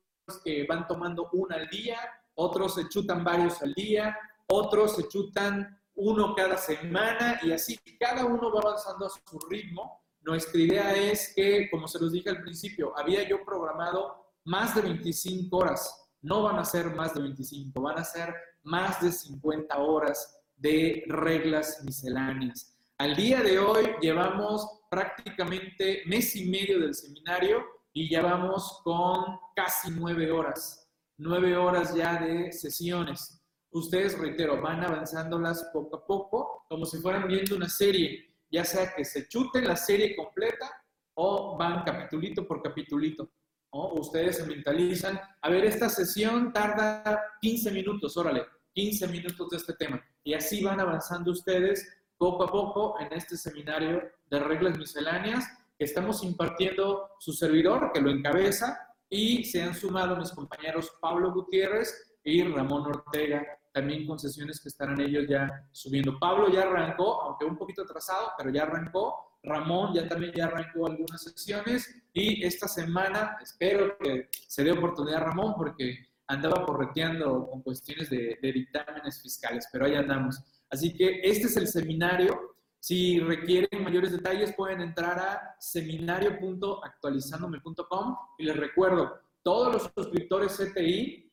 [0.44, 1.98] que van tomando una al día,
[2.34, 8.24] otros se chutan varios al día, otros se chutan uno cada semana y así cada
[8.24, 12.42] uno va avanzando a su ritmo nuestra idea es que, como se los dije al
[12.42, 16.08] principio, había yo programado más de 25 horas.
[16.20, 21.04] No van a ser más de 25, van a ser más de 50 horas de
[21.08, 22.78] reglas misceláneas.
[22.98, 29.38] Al día de hoy llevamos prácticamente mes y medio del seminario y ya vamos con
[29.56, 33.42] casi nueve horas, nueve horas ya de sesiones.
[33.72, 38.92] Ustedes, reitero, van avanzándolas poco a poco, como si fueran viendo una serie ya sea
[38.94, 40.70] que se chuten la serie completa
[41.14, 43.30] o van capitulito por capitulito.
[43.72, 49.56] O ustedes se mentalizan, a ver, esta sesión tarda 15 minutos, órale, 15 minutos de
[49.56, 50.02] este tema.
[50.24, 51.86] Y así van avanzando ustedes
[52.18, 55.44] poco a poco en este seminario de reglas misceláneas
[55.78, 58.78] que estamos impartiendo su servidor, que lo encabeza,
[59.08, 64.68] y se han sumado mis compañeros Pablo Gutiérrez y Ramón Ortega, también con sesiones que
[64.68, 66.18] estarán ellos ya subiendo.
[66.18, 69.38] Pablo ya arrancó, aunque un poquito atrasado, pero ya arrancó.
[69.42, 75.22] Ramón ya también ya arrancó algunas sesiones y esta semana espero que se dé oportunidad
[75.22, 80.40] a Ramón porque andaba correteando con cuestiones de, dictámenes fiscales, pero ahí andamos.
[80.70, 82.54] Así que este es el seminario.
[82.78, 89.12] Si requieren mayores detalles pueden entrar a seminario.actualizandome.com y les recuerdo,
[89.42, 91.32] todos los suscriptores CTI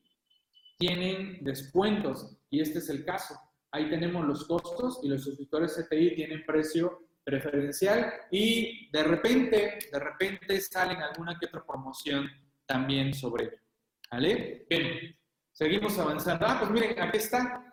[0.76, 3.38] tienen descuentos y este es el caso.
[3.70, 9.98] Ahí tenemos los costos y los suscriptores CTI tienen precio preferencial y de repente, de
[10.00, 12.28] repente salen alguna que otra promoción
[12.66, 13.67] también sobre ello.
[14.10, 14.66] ¿Vale?
[14.68, 15.16] Bien,
[15.52, 16.46] seguimos avanzando.
[16.46, 17.64] Ah, pues miren, aquí está.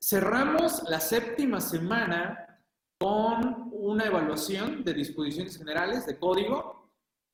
[0.00, 2.62] Cerramos la séptima semana
[2.98, 6.78] con una evaluación de disposiciones generales de código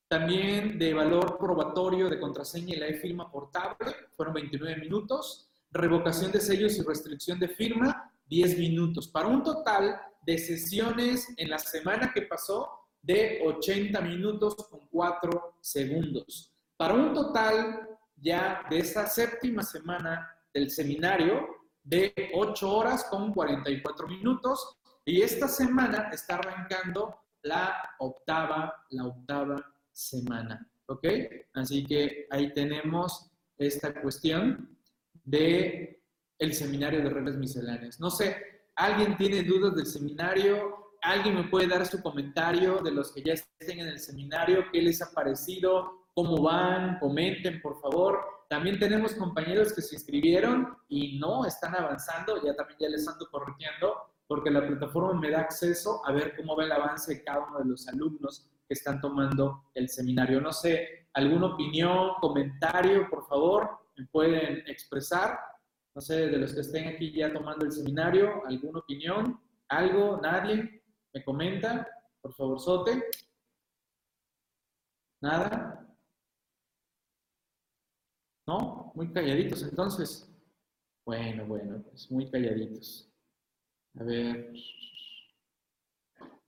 [0.09, 5.51] también de valor probatorio de contraseña y la e-firma portable, fueron 29 minutos.
[5.73, 9.09] Revocación de sellos y restricción de firma, 10 minutos.
[9.09, 12.71] Para un total de sesiones en la semana que pasó
[13.03, 16.54] de 80 minutos con 4 segundos.
[16.77, 21.47] Para un total ya de esa séptima semana del seminario
[21.83, 24.79] de 8 horas con 44 minutos.
[25.05, 30.67] Y esta semana está arrancando la octava, la octava semana.
[30.87, 31.07] ¿Ok?
[31.55, 34.77] Así que ahí tenemos esta cuestión
[35.25, 36.03] de
[36.39, 38.01] el seminario de reglas misceláneas.
[38.01, 38.37] No sé,
[38.75, 40.93] ¿alguien tiene dudas del seminario?
[41.03, 44.65] ¿Alguien me puede dar su comentario de los que ya estén en el seminario?
[44.73, 46.04] ¿Qué les ha parecido?
[46.15, 46.99] ¿Cómo van?
[47.01, 48.21] Comenten, por favor.
[48.49, 53.29] También tenemos compañeros que se inscribieron y no están avanzando, ya también ya les ando
[53.31, 53.97] corrigiendo,
[54.27, 57.59] porque la plataforma me da acceso a ver cómo va el avance de cada uno
[57.59, 60.41] de los alumnos que están tomando el seminario.
[60.41, 65.39] No sé, alguna opinión, comentario, por favor, me pueden expresar.
[65.95, 70.83] No sé, de los que estén aquí ya tomando el seminario, alguna opinión, algo, nadie,
[71.13, 71.89] me comenta,
[72.21, 73.05] por favor, Sote.
[75.21, 75.84] Nada.
[78.47, 78.93] ¿No?
[78.95, 80.31] Muy calladitos entonces.
[81.07, 83.11] Bueno, bueno, pues muy calladitos.
[83.99, 84.53] A ver.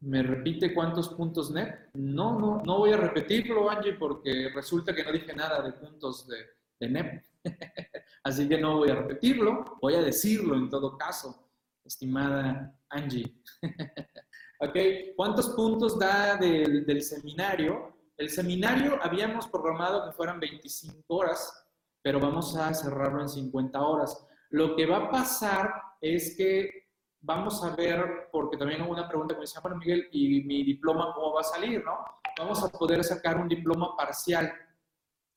[0.01, 1.89] ¿Me repite cuántos puntos net?
[1.95, 6.29] No, no, no voy a repetirlo, Angie, porque resulta que no dije nada de puntos
[6.29, 7.25] de, NEP.
[8.25, 11.51] Así que no voy a repetirlo, voy a decirlo en todo caso,
[11.85, 13.35] estimada Angie.
[14.61, 14.77] ok,
[15.17, 17.97] ¿cuántos puntos da del seminario?
[18.17, 21.66] El seminario habíamos programado que fueran 25 horas,
[22.07, 24.25] pero vamos a cerrarlo en 50 horas.
[24.51, 26.87] Lo que va a pasar es que
[27.21, 30.63] vamos a ver, porque también hubo una pregunta que me decía, bueno, Miguel, ¿y mi
[30.63, 31.99] diploma cómo va a salir, no?
[32.39, 34.53] Vamos a poder sacar un diploma parcial,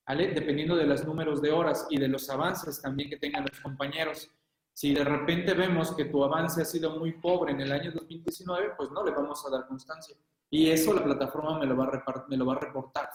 [0.07, 0.27] ¿vale?
[0.27, 4.29] Dependiendo de los números de horas y de los avances también que tengan los compañeros.
[4.71, 8.73] Si de repente vemos que tu avance ha sido muy pobre en el año 2019,
[8.77, 10.15] pues no le vamos a dar constancia.
[10.51, 13.09] Y eso la plataforma me lo va a, me lo va a reportar.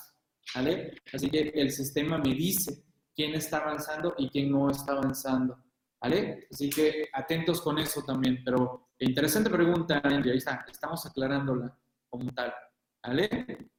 [0.56, 1.00] ¿vale?
[1.12, 2.82] Así que el sistema me dice
[3.14, 5.62] quién está avanzando y quién no está avanzando,
[6.00, 6.46] ¿vale?
[6.50, 11.76] Así que atentos con eso también, pero interesante pregunta, Angie, ahí está, estamos aclarándola
[12.08, 12.54] como tal,
[13.02, 13.70] ¿vale?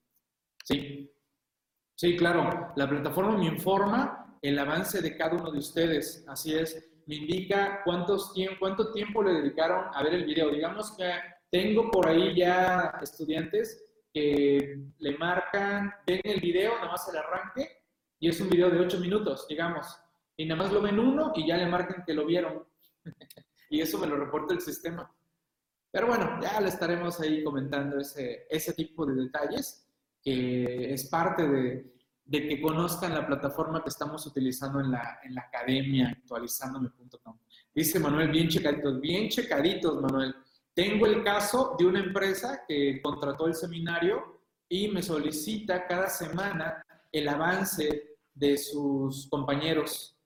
[0.63, 1.12] Sí.
[1.98, 6.91] Sí, claro, la plataforma me informa el avance de cada uno de ustedes, así es,
[7.08, 10.50] me indica cuántos, cuánto tiempo le dedicaron a ver el video.
[10.50, 11.10] Digamos que
[11.52, 13.82] tengo por ahí ya estudiantes
[14.13, 17.85] que le marcan, ven el video, nada más el arranque,
[18.19, 19.99] y es un video de 8 minutos, digamos,
[20.38, 22.63] y nada más lo ven uno y ya le marcan que lo vieron.
[23.69, 25.10] y eso me lo reporta el sistema.
[25.91, 29.88] Pero bueno, ya le estaremos ahí comentando ese, ese tipo de detalles,
[30.21, 35.36] que es parte de, de que conozcan la plataforma que estamos utilizando en la, en
[35.36, 37.38] la academia, actualizandome.com.
[37.73, 40.36] Dice Manuel, bien checaditos, bien checaditos, Manuel.
[40.73, 46.85] Tengo el caso de una empresa que contrató el seminario y me solicita cada semana
[47.19, 50.17] el avance de sus compañeros.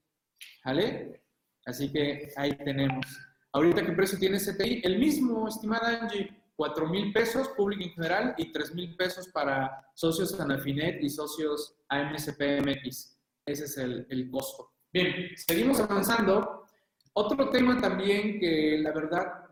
[0.66, 1.24] ¿Vale?
[1.66, 3.06] Así que ahí tenemos.
[3.54, 4.82] Ahorita, ¿qué precio tiene CTI?
[4.84, 6.36] El mismo, estimada Angie.
[6.56, 11.78] 4 mil pesos público en general y 3 mil pesos para socios Anafinet y socios
[11.88, 13.18] AMSPMX.
[13.46, 14.70] Ese es el, el costo.
[14.92, 16.66] Bien, seguimos avanzando.
[17.14, 19.46] Otro tema también que la verdad,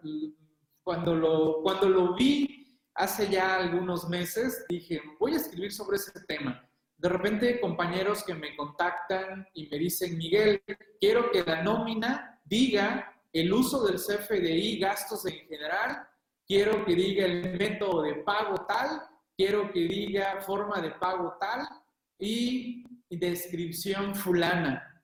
[0.83, 6.11] cuando lo, cuando lo vi hace ya algunos meses, dije, voy a escribir sobre ese
[6.27, 6.66] tema.
[6.97, 10.63] De repente, compañeros que me contactan y me dicen, Miguel,
[10.99, 16.07] quiero que la nómina diga el uso del CFDI, gastos en general,
[16.47, 19.01] quiero que diga el método de pago tal,
[19.35, 21.67] quiero que diga forma de pago tal
[22.17, 25.03] y descripción fulana.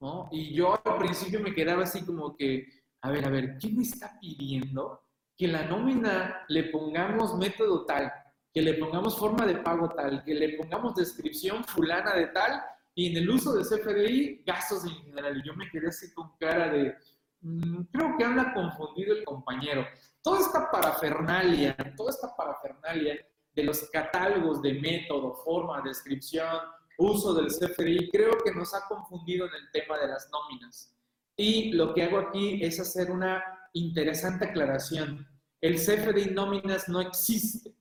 [0.00, 0.28] ¿no?
[0.30, 2.68] Y yo al principio me quedaba así como que,
[3.02, 5.02] a ver, a ver, ¿quién me está pidiendo
[5.36, 8.12] que la nómina le pongamos método tal,
[8.54, 12.62] que le pongamos forma de pago tal, que le pongamos descripción fulana de tal
[12.94, 15.36] y en el uso de CFDI gastos en general?
[15.36, 16.94] Y yo me quedé así con cara de,
[17.40, 19.84] mm, creo que anda confundido el compañero
[20.24, 26.58] toda esta parafernalia, toda esta parafernalia de los catálogos de método, forma, descripción,
[26.96, 30.96] uso del CFDI, creo que nos ha confundido en el tema de las nóminas.
[31.36, 35.28] Y lo que hago aquí es hacer una interesante aclaración.
[35.60, 37.73] El CFDI nóminas no existe.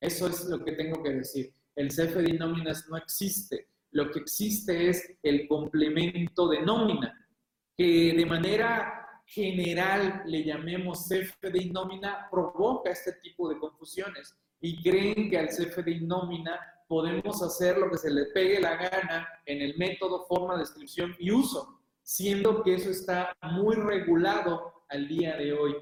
[0.00, 1.52] Eso es lo que tengo que decir.
[1.76, 3.68] El CFDI nóminas no existe.
[3.92, 7.28] Lo que existe es el complemento de nómina,
[7.76, 15.30] que de manera general le llamemos CFDI nómina provoca este tipo de confusiones y creen
[15.30, 16.58] que al CFDI nómina
[16.88, 21.30] podemos hacer lo que se le pegue la gana en el método, forma, descripción y
[21.30, 25.76] uso, siendo que eso está muy regulado al día de hoy.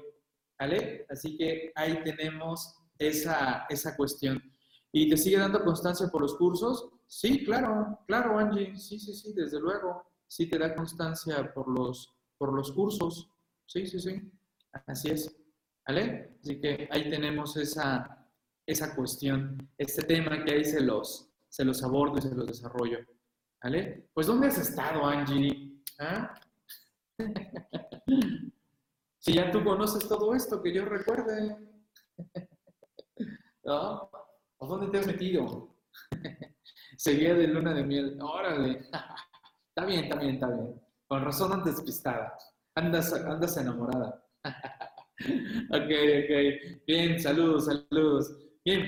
[0.59, 1.05] ¿Vale?
[1.09, 4.43] Así que ahí tenemos esa, esa cuestión.
[4.91, 6.89] ¿Y te sigue dando constancia por los cursos?
[7.07, 10.03] Sí, claro, claro, Angie, sí, sí, sí, desde luego.
[10.27, 13.31] Sí te da constancia por los, por los cursos.
[13.65, 14.31] Sí, sí, sí.
[14.85, 15.35] Así es.
[15.87, 16.37] ¿Vale?
[16.43, 18.27] Así que ahí tenemos esa,
[18.65, 22.99] esa cuestión, este tema que ahí se los, se los abordo y se los desarrollo.
[23.63, 24.09] ¿Vale?
[24.13, 25.81] Pues ¿dónde has estado, Angie?
[25.99, 26.33] ¿Ah?
[29.17, 31.57] si ya tú conoces todo esto, que yo recuerde.
[33.71, 35.75] ¿A dónde te has metido?
[36.97, 38.17] Seguía de luna de miel.
[38.21, 38.79] Órale.
[39.69, 40.81] está bien, está bien, está bien.
[41.07, 42.35] Con razón antes despistada.
[42.75, 44.23] Andas, andas enamorada.
[44.45, 45.91] ok,
[46.23, 46.83] ok.
[46.87, 48.35] Bien, saludos, saludos.
[48.65, 48.87] Bien,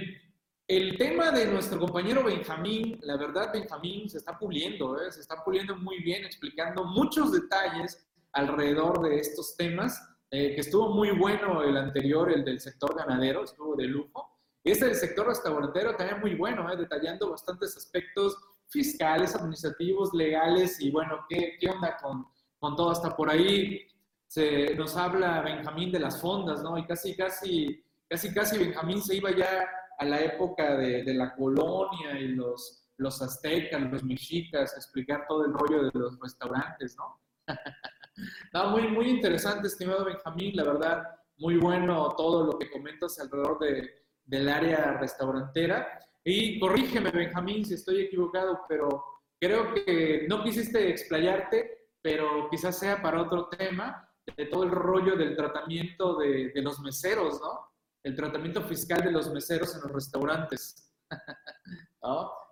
[0.67, 5.11] el tema de nuestro compañero Benjamín, la verdad, Benjamín se está puliendo, ¿eh?
[5.11, 10.89] se está puliendo muy bien, explicando muchos detalles alrededor de estos temas, eh, que estuvo
[10.89, 14.30] muy bueno el anterior, el del sector ganadero, estuvo de lujo.
[14.63, 16.78] Este del sector restaurantero también muy bueno, ¿eh?
[16.78, 22.26] detallando bastantes aspectos fiscales, administrativos, legales y bueno, ¿qué, qué onda con
[22.62, 22.91] con todo.
[22.91, 23.86] Hasta por ahí
[24.28, 26.78] se nos habla Benjamín de las fondas, ¿no?
[26.78, 32.17] Y casi, casi, casi, casi Benjamín se iba ya a la época de, la colonia
[32.17, 37.20] y los, los aztecas, los mexicas, explicar todo el rollo de los restaurantes, ¿no?
[38.53, 41.03] no, muy, muy interesante, estimado Benjamín, la verdad,
[41.38, 45.99] muy bueno todo lo que comentas alrededor de, del área restaurantera.
[46.24, 49.03] Y corrígeme, Benjamín, si estoy equivocado, pero
[49.39, 54.07] creo que no quisiste explayarte pero quizás sea para otro tema,
[54.38, 57.72] de todo el rollo del tratamiento de, los meseros, ¿no?
[58.03, 60.91] El tratamiento fiscal de los meseros en los restaurantes.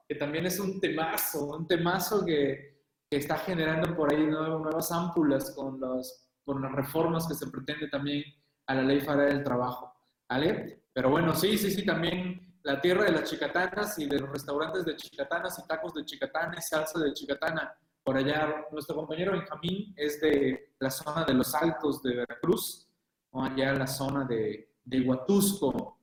[0.08, 2.80] Que también es un temazo, un temazo que,
[3.12, 8.24] está generando por ahí nuevas ámpulas con, los, con las reformas que se pretende también
[8.68, 9.94] a la ley federal del trabajo,
[10.28, 10.86] ¿vale?
[11.00, 14.84] Pero bueno, sí, sí, sí, también la tierra de las chicatanas y de los restaurantes
[14.84, 17.74] de chicatanas y tacos de chicatana y salsa de chicatana.
[18.04, 22.86] Por allá, nuestro compañero Benjamín es de la zona de los Altos de Veracruz,
[23.30, 26.02] o allá la zona de, de Huatusco,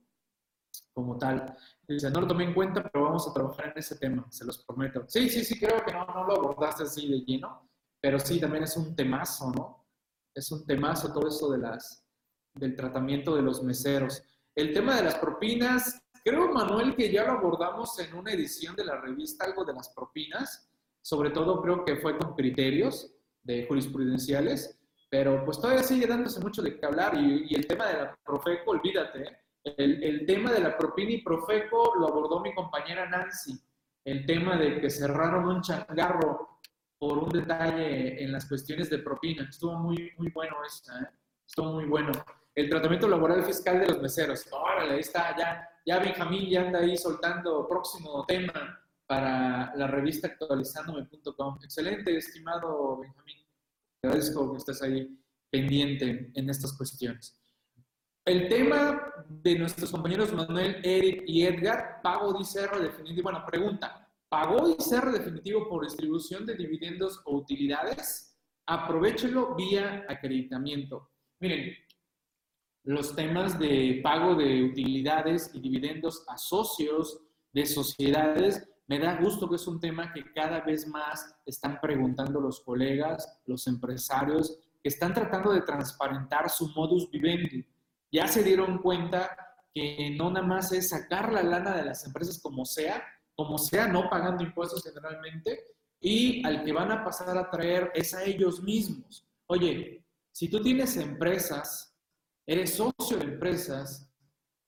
[0.93, 1.55] como tal.
[1.87, 4.65] Dice, no lo tomé en cuenta, pero vamos a trabajar en ese tema, se los
[4.65, 5.05] prometo.
[5.07, 7.69] Sí, sí, sí, creo que no, no lo abordaste así de lleno,
[8.01, 9.85] pero sí, también es un temazo, ¿no?
[10.33, 12.03] Es un temazo todo eso de las,
[12.55, 14.23] del tratamiento de los meseros.
[14.57, 18.85] El tema de las propinas, creo, Manuel, que ya lo abordamos en una edición de
[18.85, 20.67] la revista, algo de las propinas,
[20.99, 24.79] sobre todo creo que fue con criterios de jurisprudenciales,
[25.11, 28.71] pero pues todavía sigue dándose mucho de qué hablar y, el tema de la Profeco,
[28.71, 33.61] olvídate, el, el, tema de la propina y Profeco lo abordó mi compañera Nancy,
[34.05, 36.61] el tema de que cerraron un changarro
[36.97, 41.07] por un detalle en las cuestiones de propina, estuvo muy, muy bueno eso, ¿eh?
[41.45, 42.11] estuvo muy bueno.
[42.57, 46.79] El tratamiento laboral fiscal de los meseros, órale, ahí está, ya, ya Benjamín ya anda
[46.79, 51.59] ahí soltando próximo tema, para la revista actualizándome.com.
[51.63, 53.37] Excelente, estimado Benjamín.
[54.01, 55.07] Te agradezco que estés ahí
[55.51, 57.39] pendiente en estas cuestiones.
[58.25, 63.29] El tema de nuestros compañeros Manuel, Eric y Edgar, pago de ICR definitivo.
[63.29, 68.35] Bueno, pregunta, ¿pagó ICR definitivo por distribución de dividendos o utilidades?
[68.65, 71.11] Aprovechelo vía acreditamiento.
[71.39, 71.71] Miren,
[72.87, 77.19] los temas de pago de utilidades y dividendos a socios
[77.51, 82.39] de sociedades me da gusto que es un tema que cada vez más están preguntando
[82.39, 87.65] los colegas, los empresarios, que están tratando de transparentar su modus vivendi.
[88.09, 89.35] Ya se dieron cuenta
[89.73, 93.03] que no nada más es sacar la lana de las empresas como sea,
[93.35, 95.59] como sea, no pagando impuestos generalmente,
[95.99, 99.27] y al que van a pasar a traer es a ellos mismos.
[99.47, 101.86] Oye, si tú tienes empresas,
[102.47, 104.09] eres socio de empresas,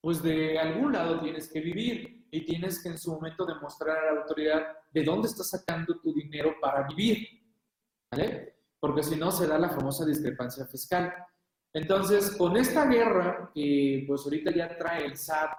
[0.01, 4.13] pues de algún lado tienes que vivir y tienes que en su momento demostrar a
[4.13, 7.27] la autoridad de dónde estás sacando tu dinero para vivir,
[8.11, 8.57] ¿vale?
[8.79, 11.13] Porque si no se da la famosa discrepancia fiscal.
[11.73, 15.51] Entonces, con esta guerra que pues ahorita ya trae el SAT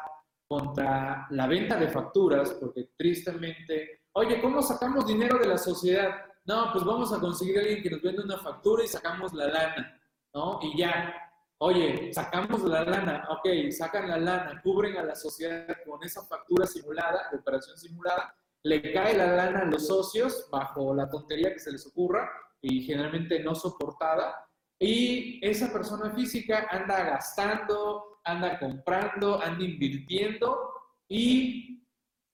[0.49, 6.11] contra la venta de facturas, porque tristemente, oye, ¿cómo sacamos dinero de la sociedad?
[6.45, 9.47] No, pues vamos a conseguir a alguien que nos venda una factura y sacamos la
[9.47, 10.01] lana,
[10.35, 10.59] ¿no?
[10.62, 11.30] Y ya,
[11.62, 16.66] Oye, sacamos la lana, ok, sacan la lana, cubren a la sociedad con esa factura
[16.66, 21.70] simulada, operación simulada, le cae la lana a los socios bajo la tontería que se
[21.70, 22.30] les ocurra
[22.62, 24.48] y generalmente no soportada,
[24.78, 30.72] y esa persona física anda gastando, anda comprando, anda invirtiendo
[31.06, 31.84] y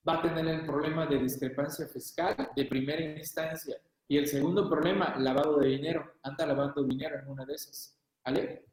[0.07, 3.75] va a tener el problema de discrepancia fiscal de primera instancia.
[4.07, 7.96] Y el segundo problema, lavado de dinero, anda lavando dinero en una de esas.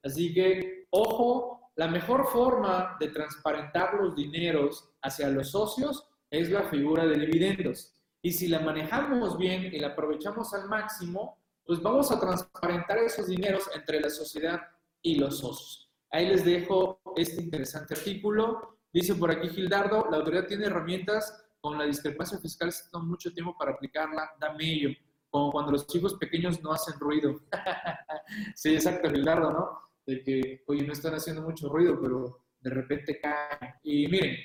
[0.02, 6.64] Así que, ojo, la mejor forma de transparentar los dineros hacia los socios es la
[6.64, 7.94] figura de dividendos.
[8.22, 13.26] Y si la manejamos bien y la aprovechamos al máximo, pues vamos a transparentar esos
[13.26, 14.60] dineros entre la sociedad
[15.02, 15.90] y los socios.
[16.10, 18.78] Ahí les dejo este interesante artículo.
[18.92, 23.32] Dice por aquí Gildardo, la autoridad tiene herramientas con la discrepancia fiscal, se toma mucho
[23.32, 24.90] tiempo para aplicarla, dame ello
[25.34, 27.34] como cuando los chicos pequeños no hacen ruido.
[28.54, 29.80] sí, exacto, Rilardo, ¿no?
[30.06, 33.74] De que, oye, no están haciendo mucho ruido, pero de repente caen.
[33.82, 34.36] Y miren,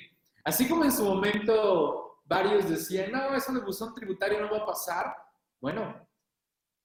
[0.42, 4.66] así como en su momento varios decían, no, eso de buzón tributario no va a
[4.66, 5.14] pasar,
[5.60, 6.08] bueno,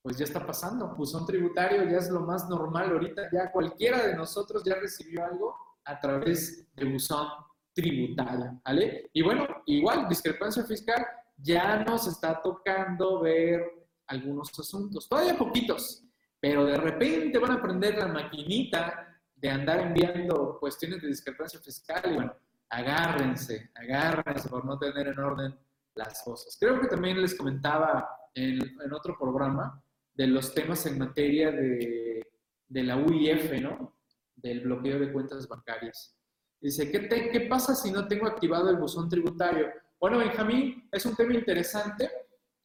[0.04, 0.96] pues ya está pasando.
[0.96, 5.56] Buzón tributario ya es lo más normal ahorita, ya cualquiera de nosotros ya recibió algo
[5.84, 7.28] a través de buzón
[7.74, 9.10] tributario, ¿vale?
[9.14, 11.04] Y bueno, igual, discrepancia fiscal,
[11.38, 16.04] ya nos está tocando ver algunos asuntos, todavía poquitos,
[16.40, 22.02] pero de repente van a aprender la maquinita de andar enviando cuestiones de discrepancia fiscal
[22.06, 22.34] y bueno,
[22.70, 25.56] agárrense, agárrense por no tener en orden
[25.96, 26.58] las cosas.
[26.60, 28.60] Creo que también les comentaba en,
[28.94, 29.82] otro programa
[30.14, 32.22] de los temas en materia de,
[32.68, 33.96] de, la UIF, ¿no?
[34.36, 36.16] Del bloqueo de cuentas bancarias.
[36.60, 39.68] Dice, ¿qué, te, ¿qué pasa si no tengo activado el buzón tributario?
[40.00, 42.10] Bueno, Benjamín, es un tema interesante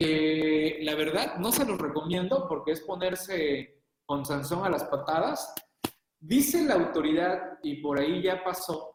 [0.01, 5.55] que la verdad no se los recomiendo porque es ponerse con Sansón a las patadas.
[6.19, 8.95] Dice la autoridad, y por ahí ya pasó,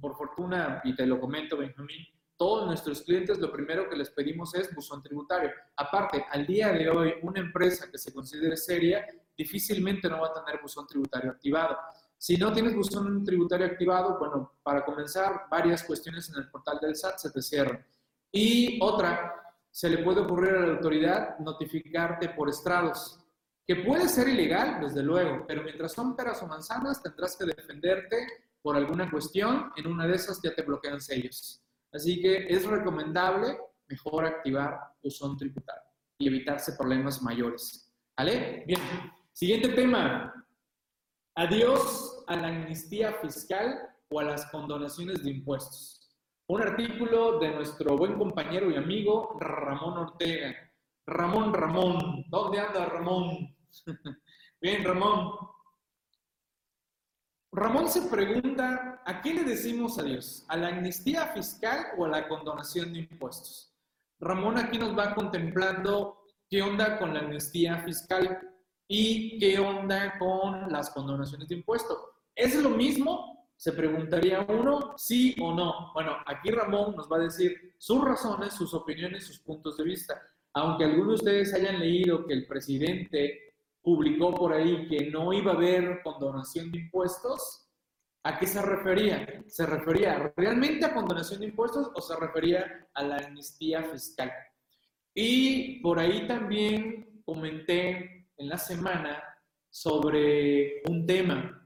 [0.00, 4.54] por fortuna, y te lo comento, Benjamín, todos nuestros clientes lo primero que les pedimos
[4.54, 5.50] es buzón tributario.
[5.76, 9.04] Aparte, al día de hoy, una empresa que se considere seria
[9.36, 11.76] difícilmente no va a tener buzón tributario activado.
[12.16, 16.94] Si no tienes buzón tributario activado, bueno, para comenzar, varias cuestiones en el portal del
[16.94, 17.84] SAT se te cierran.
[18.30, 19.43] Y otra,
[19.74, 23.18] se le puede ocurrir a la autoridad notificarte por estrados,
[23.66, 28.24] que puede ser ilegal, desde luego, pero mientras son peras o manzanas, tendrás que defenderte
[28.62, 31.60] por alguna cuestión, en una de esas ya te bloquean sellos.
[31.92, 33.58] Así que es recomendable
[33.88, 37.92] mejor activar buzón tributario y evitarse problemas mayores.
[38.16, 38.62] ¿Vale?
[38.68, 38.80] Bien.
[39.32, 40.32] Siguiente tema.
[41.34, 46.03] Adiós a la amnistía fiscal o a las condonaciones de impuestos.
[46.46, 50.54] Un artículo de nuestro buen compañero y amigo Ramón Ortega.
[51.06, 53.56] Ramón, Ramón, ¿dónde anda Ramón?
[54.60, 55.38] Bien, Ramón.
[57.50, 60.44] Ramón se pregunta, ¿a qué le decimos adiós?
[60.48, 63.74] ¿A la amnistía fiscal o a la condonación de impuestos?
[64.20, 68.38] Ramón aquí nos va contemplando qué onda con la amnistía fiscal
[68.86, 71.98] y qué onda con las condonaciones de impuestos.
[72.34, 73.33] ¿Es lo mismo?
[73.64, 75.90] Se preguntaría uno, sí o no.
[75.94, 80.20] Bueno, aquí Ramón nos va a decir sus razones, sus opiniones, sus puntos de vista.
[80.52, 85.52] Aunque algunos de ustedes hayan leído que el presidente publicó por ahí que no iba
[85.52, 87.70] a haber condonación de impuestos,
[88.22, 89.42] ¿a qué se refería?
[89.46, 94.30] ¿Se refería realmente a condonación de impuestos o se refería a la amnistía fiscal?
[95.14, 99.24] Y por ahí también comenté en la semana
[99.70, 101.63] sobre un tema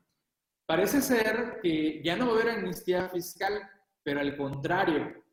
[0.68, 3.54] Parece ser que ya no va a haber amnistía fiscal,
[4.02, 5.24] pero al contrario,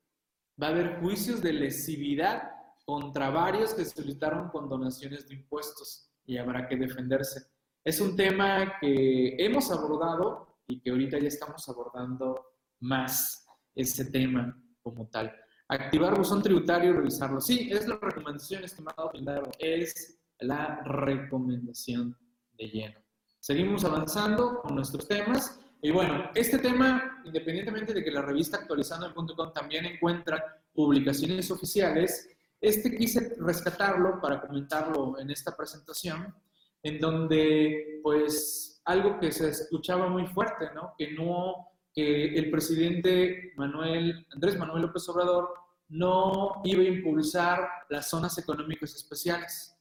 [0.62, 2.52] va a haber juicios de lesividad
[2.86, 7.52] contra varios que solicitaron condonaciones de impuestos y habrá que defenderse.
[7.84, 14.58] Es un tema que hemos abordado y que ahorita ya estamos abordando más ese tema
[14.82, 15.36] como tal.
[15.68, 17.42] Activar buzón tributario y revisarlo.
[17.42, 22.18] Sí, es la recomendación, estimado Pindaro, es la recomendación
[22.54, 23.05] de lleno.
[23.46, 25.60] Seguimos avanzando con nuestros temas.
[25.80, 32.28] Y bueno, este tema, independientemente de que la revista actualizando.com también encuentra publicaciones oficiales,
[32.60, 36.34] este quise rescatarlo para comentarlo en esta presentación,
[36.82, 40.96] en donde pues algo que se escuchaba muy fuerte, ¿no?
[40.98, 45.54] Que no, que el presidente Manuel, Andrés Manuel López Obrador
[45.89, 49.78] no iba a impulsar las zonas económicas especiales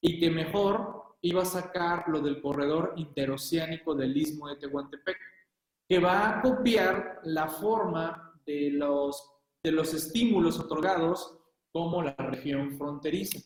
[0.00, 5.16] y que mejor iba a sacar lo del corredor interoceánico del istmo de Tehuantepec,
[5.88, 9.30] que va a copiar la forma de los,
[9.62, 11.38] de los estímulos otorgados
[11.70, 13.38] como la región fronteriza,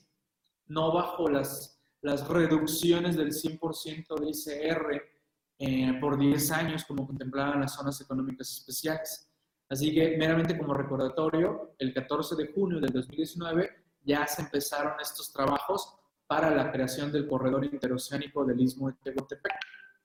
[0.66, 5.02] no bajo las, las reducciones del 100% de ICR
[5.58, 9.30] eh, por 10 años como contemplaban las zonas económicas especiales.
[9.68, 13.70] Así que meramente como recordatorio, el 14 de junio del 2019
[14.02, 15.94] ya se empezaron estos trabajos
[16.26, 19.54] para la creación del corredor interoceánico del Istmo de Tehuantepec.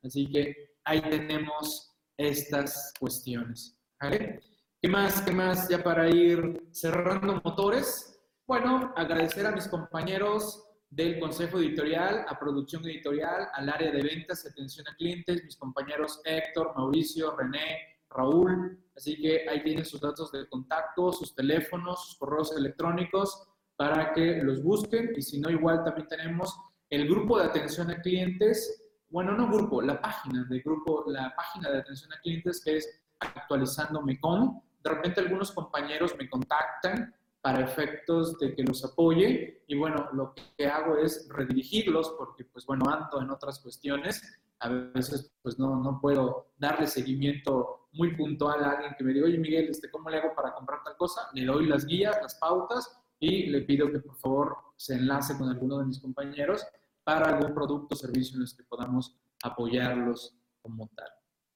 [0.04, 3.78] Así que ahí tenemos estas cuestiones.
[4.00, 5.22] ¿Qué más?
[5.22, 5.70] ¿Qué más?
[5.70, 8.20] Ya para ir cerrando motores.
[8.48, 14.44] Bueno, agradecer a mis compañeros del Consejo Editorial, a Producción Editorial, al área de ventas
[14.44, 17.78] y atención a clientes, mis compañeros Héctor, Mauricio, René,
[18.10, 18.78] Raúl.
[18.96, 23.48] Así que ahí tienen sus datos de contacto, sus teléfonos, sus correos electrónicos
[23.82, 26.56] para que los busquen y si no, igual también tenemos
[26.88, 28.80] el grupo de atención a clientes,
[29.10, 33.02] bueno, no grupo, la página de grupo, la página de atención a clientes que es
[33.20, 34.62] actualizándome con.
[34.84, 37.12] De repente algunos compañeros me contactan
[37.42, 42.68] para efectos de que los apoye y bueno, lo que hago es redirigirlos porque pues
[42.68, 44.22] bueno, ando en otras cuestiones.
[44.60, 49.26] A veces pues no, no puedo darle seguimiento muy puntual a alguien que me diga,
[49.26, 51.30] oye Miguel, este, ¿cómo le hago para comprar tal cosa?
[51.34, 55.48] Le doy las guías, las pautas y le pido que por favor se enlace con
[55.48, 56.66] alguno de mis compañeros
[57.04, 61.10] para algún producto o servicio en los que podamos apoyarlos como tal.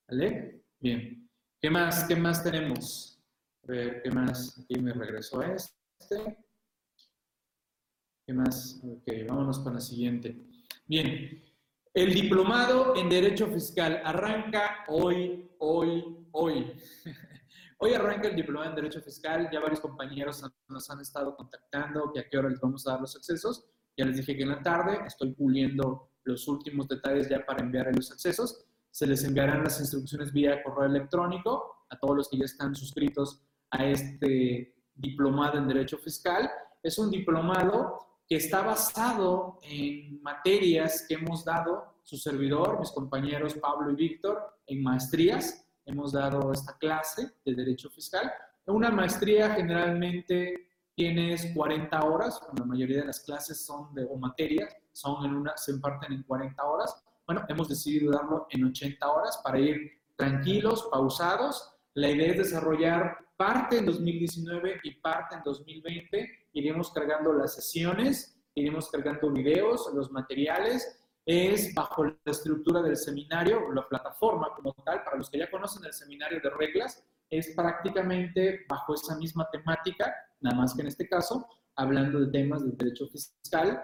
[0.08, 0.64] ¿Vale?
[0.80, 1.28] Bien.
[1.60, 2.04] ¿Qué más?
[2.04, 3.20] ¿Qué más tenemos?
[3.64, 4.60] A ver, ¿qué más?
[4.60, 6.38] Aquí me regreso a este.
[8.28, 8.80] ¿Qué más?
[8.84, 10.38] Ok, vámonos con la siguiente.
[10.86, 11.44] Bien.
[11.96, 16.74] El diplomado en Derecho Fiscal arranca hoy, hoy, hoy.
[17.86, 22.20] Hoy arranca el diploma en Derecho Fiscal, ya varios compañeros nos han estado contactando que
[22.20, 23.64] a qué hora les vamos a dar los accesos.
[23.96, 27.96] Ya les dije que en la tarde estoy puliendo los últimos detalles ya para enviar
[27.96, 28.66] los accesos.
[28.90, 33.44] Se les enviarán las instrucciones vía correo electrónico a todos los que ya están suscritos
[33.70, 36.50] a este diplomado en Derecho Fiscal.
[36.82, 43.54] Es un diplomado que está basado en materias que hemos dado su servidor, mis compañeros
[43.54, 48.32] Pablo y Víctor, en maestrías hemos dado esta clase de Derecho Fiscal.
[48.66, 54.76] Una maestría generalmente tienes 40 horas, la mayoría de las clases son de, o materias,
[54.92, 57.04] son en una, se imparten en 40 horas.
[57.28, 59.78] Bueno, hemos decidido darlo en 80 horas para ir
[60.16, 61.72] tranquilos, pausados.
[61.94, 66.48] La idea es desarrollar parte en 2019 y parte en 2020.
[66.54, 73.72] Iremos cargando las sesiones, iremos cargando videos, los materiales es bajo la estructura del seminario,
[73.74, 78.66] la plataforma como tal, para los que ya conocen el seminario de reglas, es prácticamente
[78.70, 83.08] bajo esa misma temática, nada más que en este caso, hablando de temas del derecho
[83.08, 83.84] fiscal,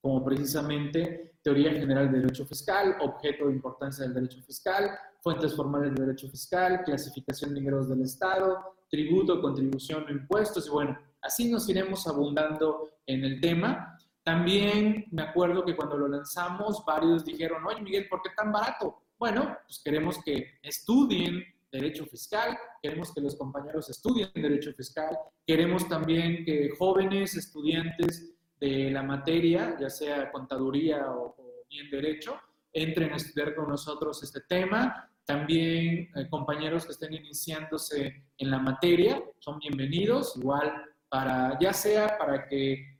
[0.00, 4.90] como precisamente teoría general del derecho fiscal, objeto de importancia del derecho fiscal,
[5.20, 10.98] fuentes formales del derecho fiscal, clasificación de ingresos del Estado, tributo, contribución impuestos, y bueno,
[11.20, 13.98] así nos iremos abundando en el tema.
[14.26, 19.04] También me acuerdo que cuando lo lanzamos, varios dijeron, oye Miguel, ¿por qué tan barato?
[19.16, 25.16] Bueno, pues queremos que estudien derecho fiscal, queremos que los compañeros estudien derecho fiscal,
[25.46, 31.36] queremos también que jóvenes estudiantes de la materia, ya sea contaduría o,
[31.70, 32.36] bien derecho,
[32.72, 35.08] entren a estudiar con nosotros este tema.
[35.24, 42.18] También eh, compañeros que estén iniciándose en la materia son bienvenidos, igual para, ya sea
[42.18, 42.95] para que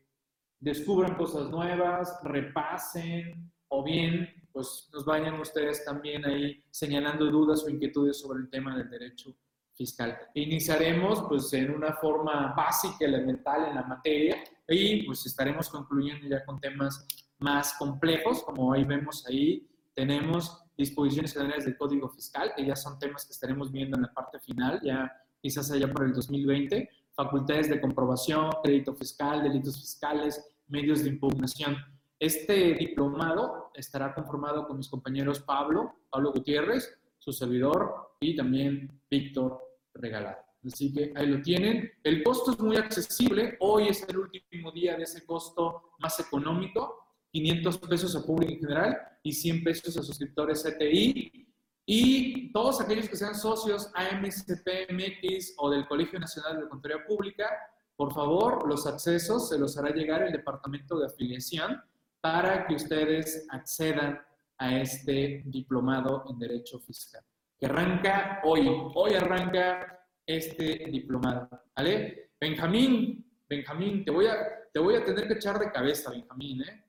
[0.61, 7.69] descubran cosas nuevas, repasen o bien pues nos vayan ustedes también ahí señalando dudas o
[7.69, 9.37] inquietudes sobre el tema del derecho
[9.75, 10.17] fiscal.
[10.33, 16.43] Iniciaremos pues en una forma básica, elemental en la materia y pues estaremos concluyendo ya
[16.45, 17.07] con temas
[17.39, 22.99] más complejos, como ahí vemos ahí, tenemos disposiciones generales del Código Fiscal, que ya son
[22.99, 27.69] temas que estaremos viendo en la parte final, ya quizás allá por el 2020, facultades
[27.69, 31.77] de comprobación, crédito fiscal, delitos fiscales, medios de impugnación.
[32.21, 39.61] Este diplomado estará conformado con mis compañeros Pablo, Pablo Gutiérrez, su servidor y también Víctor
[39.95, 40.39] Regalado.
[40.65, 41.91] Así que ahí lo tienen.
[42.03, 43.57] El costo es muy accesible.
[43.61, 47.03] Hoy es el último día de ese costo más económico.
[47.33, 51.46] 500 pesos a público en general y 100 pesos a suscriptores CTI.
[51.89, 57.49] Y todos aquellos que sean socios AMCPMX o del Colegio Nacional de Contaduría Pública,
[57.95, 61.81] por favor, los accesos se los hará llegar el Departamento de Afiliación
[62.21, 64.21] para que ustedes accedan
[64.59, 67.23] a este diplomado en Derecho Fiscal,
[67.57, 68.69] que arranca hoy.
[68.95, 72.33] Hoy arranca este diplomado, ¿vale?
[72.41, 74.37] Benjamín, Benjamín, te voy a,
[74.73, 76.85] te voy a tener que echar de cabeza, Benjamín, ¿eh?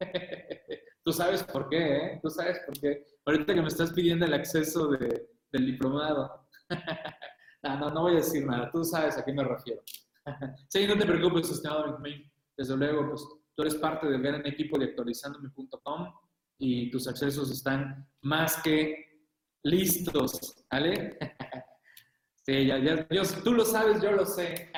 [1.04, 2.20] Tú sabes por qué, ¿eh?
[2.22, 3.04] Tú sabes por qué.
[3.26, 6.48] Ahorita que me estás pidiendo el acceso de, del diplomado.
[7.62, 8.70] no, no, no voy a decir nada.
[8.70, 9.82] Tú sabes a qué me refiero.
[10.68, 12.32] sí, no te preocupes, estimado Benjamín.
[12.56, 13.22] Desde luego, pues
[13.54, 16.14] tú eres parte del gran equipo de actualizandome.com
[16.58, 19.28] y tus accesos están más que
[19.62, 21.18] listos, ¿vale?
[22.46, 23.06] sí, ya, ya,
[23.42, 24.70] tú lo sabes, yo lo sé,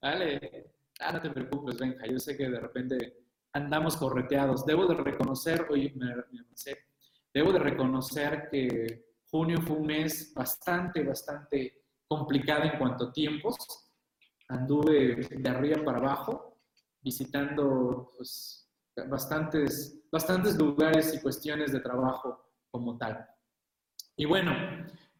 [0.00, 0.72] ¿vale?
[1.00, 3.23] Ah, no te preocupes, Benja, yo sé que de repente
[3.54, 4.66] andamos correteados.
[4.66, 6.44] Debo de reconocer, oye, me, me
[7.32, 13.56] debo de reconocer que junio fue un mes bastante, bastante complicado en cuanto a tiempos.
[14.48, 16.60] Anduve de arriba para abajo,
[17.00, 18.68] visitando pues,
[19.08, 23.26] bastantes, bastantes lugares y cuestiones de trabajo como tal.
[24.16, 24.52] Y bueno,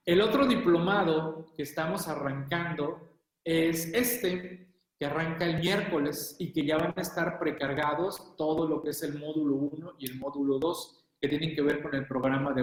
[0.05, 6.77] el otro diplomado que estamos arrancando es este, que arranca el miércoles y que ya
[6.77, 11.05] van a estar precargados todo lo que es el módulo 1 y el módulo 2,
[11.21, 12.63] que tienen que ver con el programa de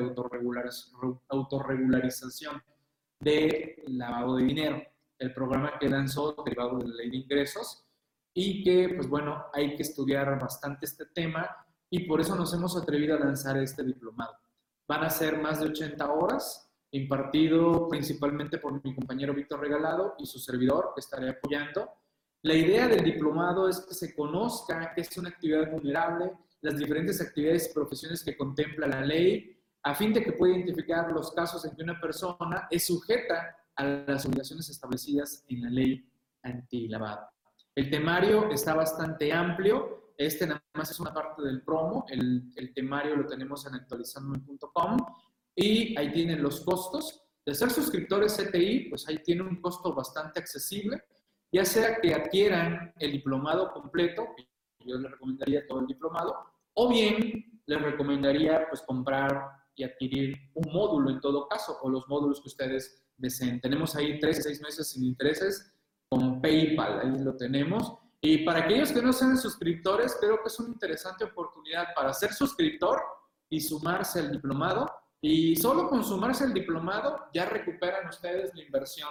[1.29, 2.61] autorregularización
[3.19, 4.81] de lavado de dinero,
[5.19, 7.85] el programa que lanzó derivado de la ley de ingresos
[8.33, 11.49] y que, pues bueno, hay que estudiar bastante este tema
[11.89, 14.33] y por eso nos hemos atrevido a lanzar este diplomado.
[14.87, 20.25] Van a ser más de 80 horas, impartido principalmente por mi compañero Víctor Regalado y
[20.25, 21.89] su servidor, que estaré apoyando.
[22.43, 26.31] La idea del diplomado es que se conozca que es una actividad vulnerable,
[26.61, 31.11] las diferentes actividades y profesiones que contempla la ley, a fin de que pueda identificar
[31.11, 36.09] los casos en que una persona es sujeta a las obligaciones establecidas en la ley
[36.43, 37.27] antilavado.
[37.75, 40.13] El temario está bastante amplio.
[40.17, 42.05] Este nada más es una parte del promo.
[42.09, 44.97] El, temario lo tenemos en actualizandome.com
[45.55, 47.23] y ahí tienen los costos.
[47.45, 51.01] De ser suscriptores CTI, pues ahí tiene un costo bastante accesible,
[51.51, 54.27] ya sea que adquieran el diplomado completo,
[54.85, 56.35] yo les recomendaría todo el diplomado,
[56.73, 62.07] o bien les recomendaría pues comprar y adquirir un módulo en todo caso, o los
[62.07, 63.61] módulos que ustedes deseen.
[63.61, 65.73] Tenemos ahí tres seis meses sin intereses
[66.09, 67.97] con PayPal, ahí lo tenemos.
[68.21, 72.33] Y para aquellos que no sean suscriptores, creo que es una interesante oportunidad para ser
[72.33, 73.01] suscriptor
[73.49, 74.89] y sumarse al diplomado.
[75.21, 79.09] Y solo con sumarse al diplomado ya recuperan ustedes la inversión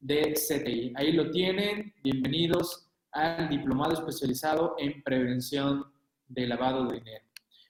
[0.00, 0.92] de CTI.
[0.96, 1.92] Ahí lo tienen.
[2.02, 5.84] Bienvenidos al diplomado especializado en prevención
[6.28, 7.24] de lavado de dinero.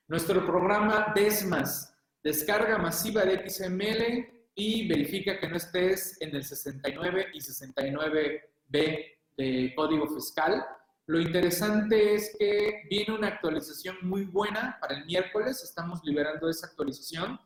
[0.08, 7.26] Nuestro programa DESMAS, descarga masiva de XML y verifica que no estés en el 69
[7.32, 10.64] y 69 B de código fiscal.
[11.06, 15.62] Lo interesante es que viene una actualización muy buena para el miércoles.
[15.62, 17.40] Estamos liberando esa actualización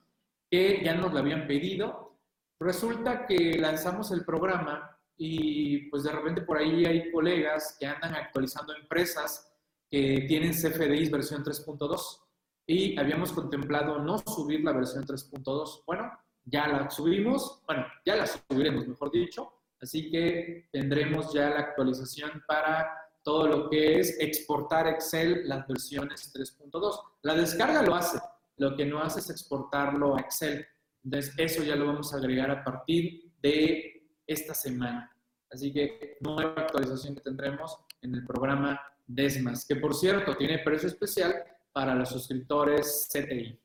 [0.51, 2.12] que ya nos la habían pedido,
[2.63, 8.15] Resulta que lanzamos el programa y pues de repente por ahí hay colegas que andan
[8.15, 9.53] actualizando empresas
[9.91, 12.21] que tienen CFDIs versión 3.2
[12.67, 15.83] y habíamos contemplado no subir la versión 3.2.
[15.87, 16.13] Bueno,
[16.45, 22.45] ya la subimos, bueno, ya la subiremos, mejor dicho, así que tendremos ya la actualización
[22.47, 27.01] para todo lo que es exportar Excel las versiones 3.2.
[27.23, 28.21] La descarga lo hace,
[28.57, 30.65] lo que no hace es exportarlo a Excel.
[31.05, 35.11] Entonces, eso ya lo vamos a agregar a partir de esta semana.
[35.51, 40.89] Así que nueva actualización que tendremos en el programa Desmas, que por cierto tiene precio
[40.89, 41.35] especial
[41.73, 43.61] para los suscriptores CTI.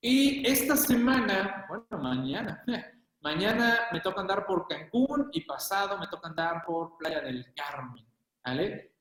[0.00, 2.64] Y esta semana, bueno, mañana,
[3.20, 8.06] mañana me toca andar por Cancún y pasado me toca andar por Playa del Carmen.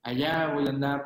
[0.01, 1.05] Allá voy a andar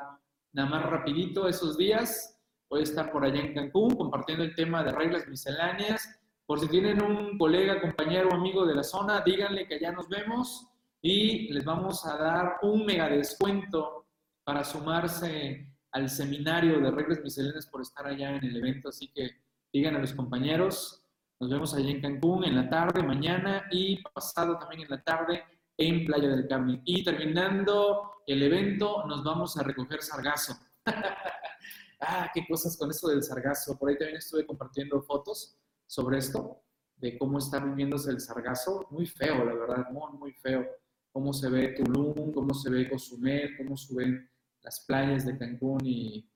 [0.53, 4.83] nada más rapidito esos días, voy a estar por allá en Cancún compartiendo el tema
[4.83, 6.18] de reglas misceláneas.
[6.49, 10.67] Por si tienen un colega, compañero amigo de la zona, díganle que allá nos vemos
[10.99, 14.07] y les vamos a dar un mega descuento
[14.43, 19.29] para sumarse al seminario de reglas misceláneas por estar allá en el evento, así que
[19.71, 21.05] digan a los compañeros,
[21.39, 25.43] nos vemos allá en Cancún en la tarde, mañana y pasado también en la tarde
[25.77, 26.81] en Playa del Carmen.
[26.83, 30.57] Y terminando el evento, nos vamos a recoger sargazo.
[32.01, 33.77] ah, qué cosas con eso del sargazo.
[33.77, 35.55] Por ahí también estuve compartiendo fotos
[35.89, 36.61] sobre esto,
[36.97, 38.87] de cómo está viviéndose el sargazo.
[38.91, 40.63] Muy feo, la verdad, muy, feo.
[41.11, 44.29] Cómo se ve Tulum, cómo se ve Cozumel, cómo se ven
[44.61, 46.29] las playas de Cancún y,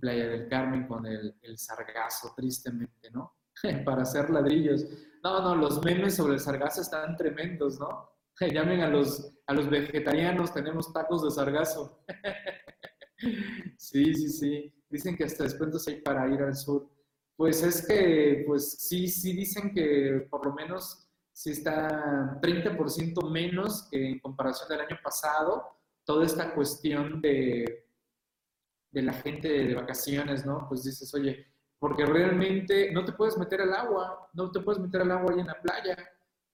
[0.00, 3.36] Playa del Carmen con el, sargazo, tristemente, ¿no?
[3.84, 4.84] Para hacer ladrillos.
[5.22, 8.10] No, no, los memes sobre el sargazo están tremendos, ¿no?
[8.52, 12.04] Llamen a los, a los vegetarianos, tenemos tacos de sargazo.
[13.78, 14.74] sí, sí, sí.
[14.90, 16.97] Dicen que hasta descuentos hay para ir al sur.
[17.38, 23.86] Pues es que, pues sí, sí dicen que por lo menos sí está 30% menos
[23.88, 25.62] que en comparación del año pasado
[26.04, 27.86] toda esta cuestión de,
[28.90, 30.66] de la gente de, vacaciones, ¿no?
[30.68, 31.46] Pues dices, oye,
[31.78, 35.38] porque realmente no te puedes meter al agua, no te puedes meter al agua ahí
[35.38, 35.96] en la playa,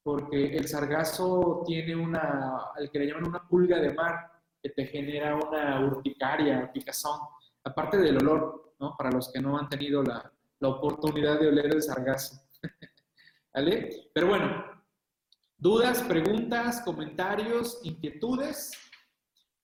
[0.03, 4.31] porque el sargazo tiene una, al que le llaman una pulga de mar,
[4.63, 7.21] que te genera una urticaria, picazón,
[7.65, 8.95] aparte del olor, ¿no?
[8.99, 10.31] Para los que no han tenido la,
[10.61, 12.41] la oportunidad de oler el sargazo.
[13.55, 14.11] ¿Vale?
[14.13, 14.65] Pero bueno,
[15.57, 18.73] dudas, preguntas, comentarios, inquietudes.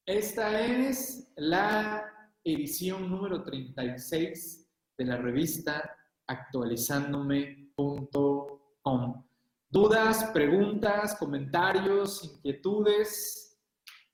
[0.07, 2.11] Esta es la
[2.45, 4.69] edición número 36
[4.99, 9.25] de la revista actualizándome.com.
[9.69, 13.59] ¿Dudas, preguntas, comentarios, inquietudes?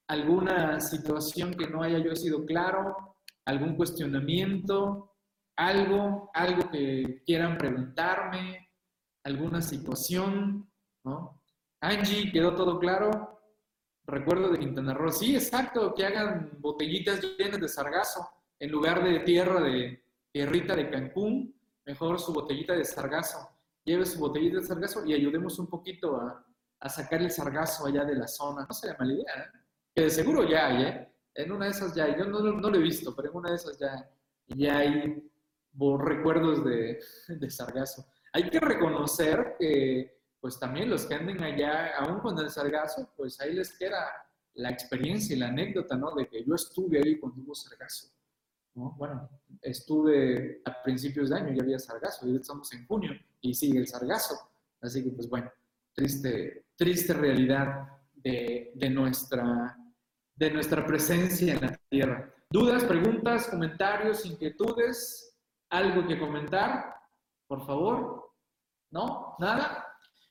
[0.09, 3.17] ¿Alguna situación que no haya yo sido claro?
[3.45, 5.16] ¿Algún cuestionamiento?
[5.57, 6.31] ¿Algo?
[6.35, 8.71] ¿Algo que quieran preguntarme?
[9.25, 10.71] ¿Alguna situación?
[11.05, 11.43] ¿No?
[11.81, 13.37] Angie, ¿quedó todo claro?
[14.07, 15.11] recuerdo de Quintana Roo.
[15.11, 18.29] Sí, exacto, que hagan botellitas llenas de sargazo
[18.59, 20.03] en lugar de tierra de
[20.33, 21.55] tierrita de Cancún,
[21.85, 23.49] mejor su botellita de sargazo.
[23.85, 26.43] Lleve su botellita de sargazo y ayudemos un poquito a,
[26.89, 28.65] sacar el sargazo allá de la zona.
[28.67, 29.59] No sería mala idea, ¿eh?
[29.95, 31.13] Que de seguro ya hay, ¿eh?
[31.35, 32.17] En una de esas ya.
[32.17, 34.09] Yo no, no, lo he visto, pero en una de esas ya,
[34.49, 35.31] ya hay
[35.99, 38.07] recuerdos de, de sargazo.
[38.33, 43.41] Hay que reconocer que pues también los que anden allá, aún con el sargazo, pues
[43.41, 44.07] ahí les queda
[44.55, 46.15] la experiencia y la anécdota, ¿no?
[46.15, 48.09] De que yo estuve ahí cuando hubo sargazo,
[48.75, 48.95] ¿no?
[48.97, 49.29] Bueno,
[49.61, 53.89] estuve a principios de año, ya había sargazo, y estamos en junio y sigue el
[53.89, 54.35] sargazo.
[54.81, 55.51] Así que, pues bueno,
[55.95, 59.77] triste, triste realidad de, de, nuestra,
[60.35, 62.33] de nuestra presencia en la Tierra.
[62.51, 65.36] ¿Dudas, preguntas, comentarios, inquietudes?
[65.71, 66.95] ¿Algo que comentar?
[67.47, 68.33] Por favor.
[68.91, 69.37] ¿No?
[69.39, 69.87] ¿Nada?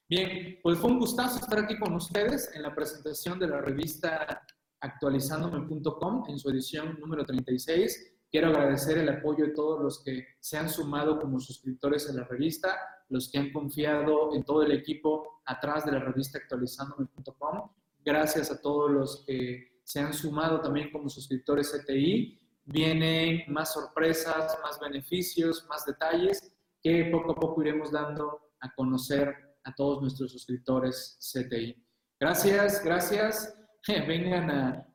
[0.08, 4.46] Bien, pues fue un gustazo estar aquí con ustedes en la presentación de la revista
[4.80, 8.14] actualizándome.com en su edición número 36.
[8.32, 12.24] Quiero agradecer el apoyo de todos los que se han sumado como suscriptores a la
[12.24, 12.78] revista,
[13.10, 17.70] los que han confiado en todo el equipo atrás de la revista actualizándome.com.
[18.04, 22.40] Gracias a todos los que se han sumado también como suscriptores CTI.
[22.66, 26.51] Vienen más sorpresas, más beneficios, más detalles
[26.82, 31.76] que poco a poco iremos dando a conocer a todos nuestros suscriptores CTI.
[32.20, 33.59] Gracias, gracias.
[33.88, 34.49] Vengan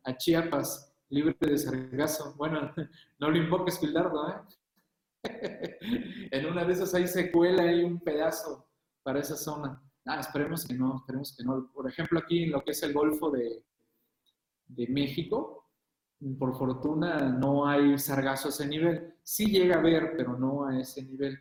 [0.05, 2.35] a, Chiapas, libre de sargazo.
[2.37, 2.73] Bueno,
[3.19, 4.59] no lo invoques, Gildardo, ¿eh?
[6.31, 8.69] en una de esas hay secuela y un pedazo
[9.03, 9.83] para esa zona.
[10.07, 11.71] Ah, esperemos que no, esperemos que no.
[11.73, 13.65] Por ejemplo, aquí en lo que es el Golfo de,
[14.67, 15.60] de México,
[16.39, 19.15] por fortuna no hay sargazo a ese nivel.
[19.23, 21.39] Sí llega a haber, pero no a ese nivel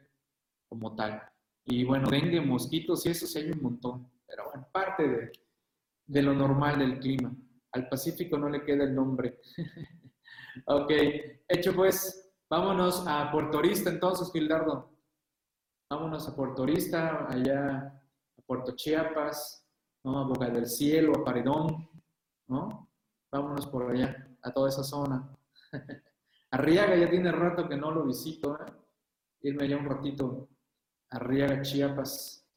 [0.67, 1.21] como tal.
[1.65, 4.09] Y bueno, dengue, mosquitos y eso sí hay un montón.
[4.25, 5.31] Pero bueno, parte de,
[6.05, 7.35] de lo normal del clima.
[7.71, 9.39] Al Pacífico no le queda el nombre.
[10.65, 10.91] ok,
[11.47, 14.91] hecho pues, vámonos a Puerto Arista entonces, Gildardo.
[15.89, 18.01] Vámonos a Puerto Arista, allá
[18.37, 19.67] a Puerto Chiapas,
[20.03, 20.19] ¿no?
[20.19, 21.89] a Boca del Cielo, a Paredón,
[22.47, 22.89] ¿no?
[23.31, 25.29] Vámonos por allá, a toda esa zona.
[26.51, 28.73] Arriaga ya tiene rato que no lo visito, ¿eh?
[29.41, 30.49] Irme allá un ratito
[31.11, 32.47] a Arriaga, Chiapas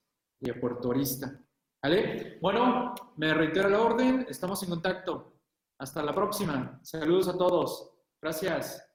[0.41, 1.41] y a Puerto Arista.
[1.83, 2.39] ¿Vale?
[2.41, 5.35] Bueno, me reitero la orden, estamos en contacto.
[5.79, 6.79] Hasta la próxima.
[6.83, 7.93] Saludos a todos.
[8.21, 8.92] Gracias.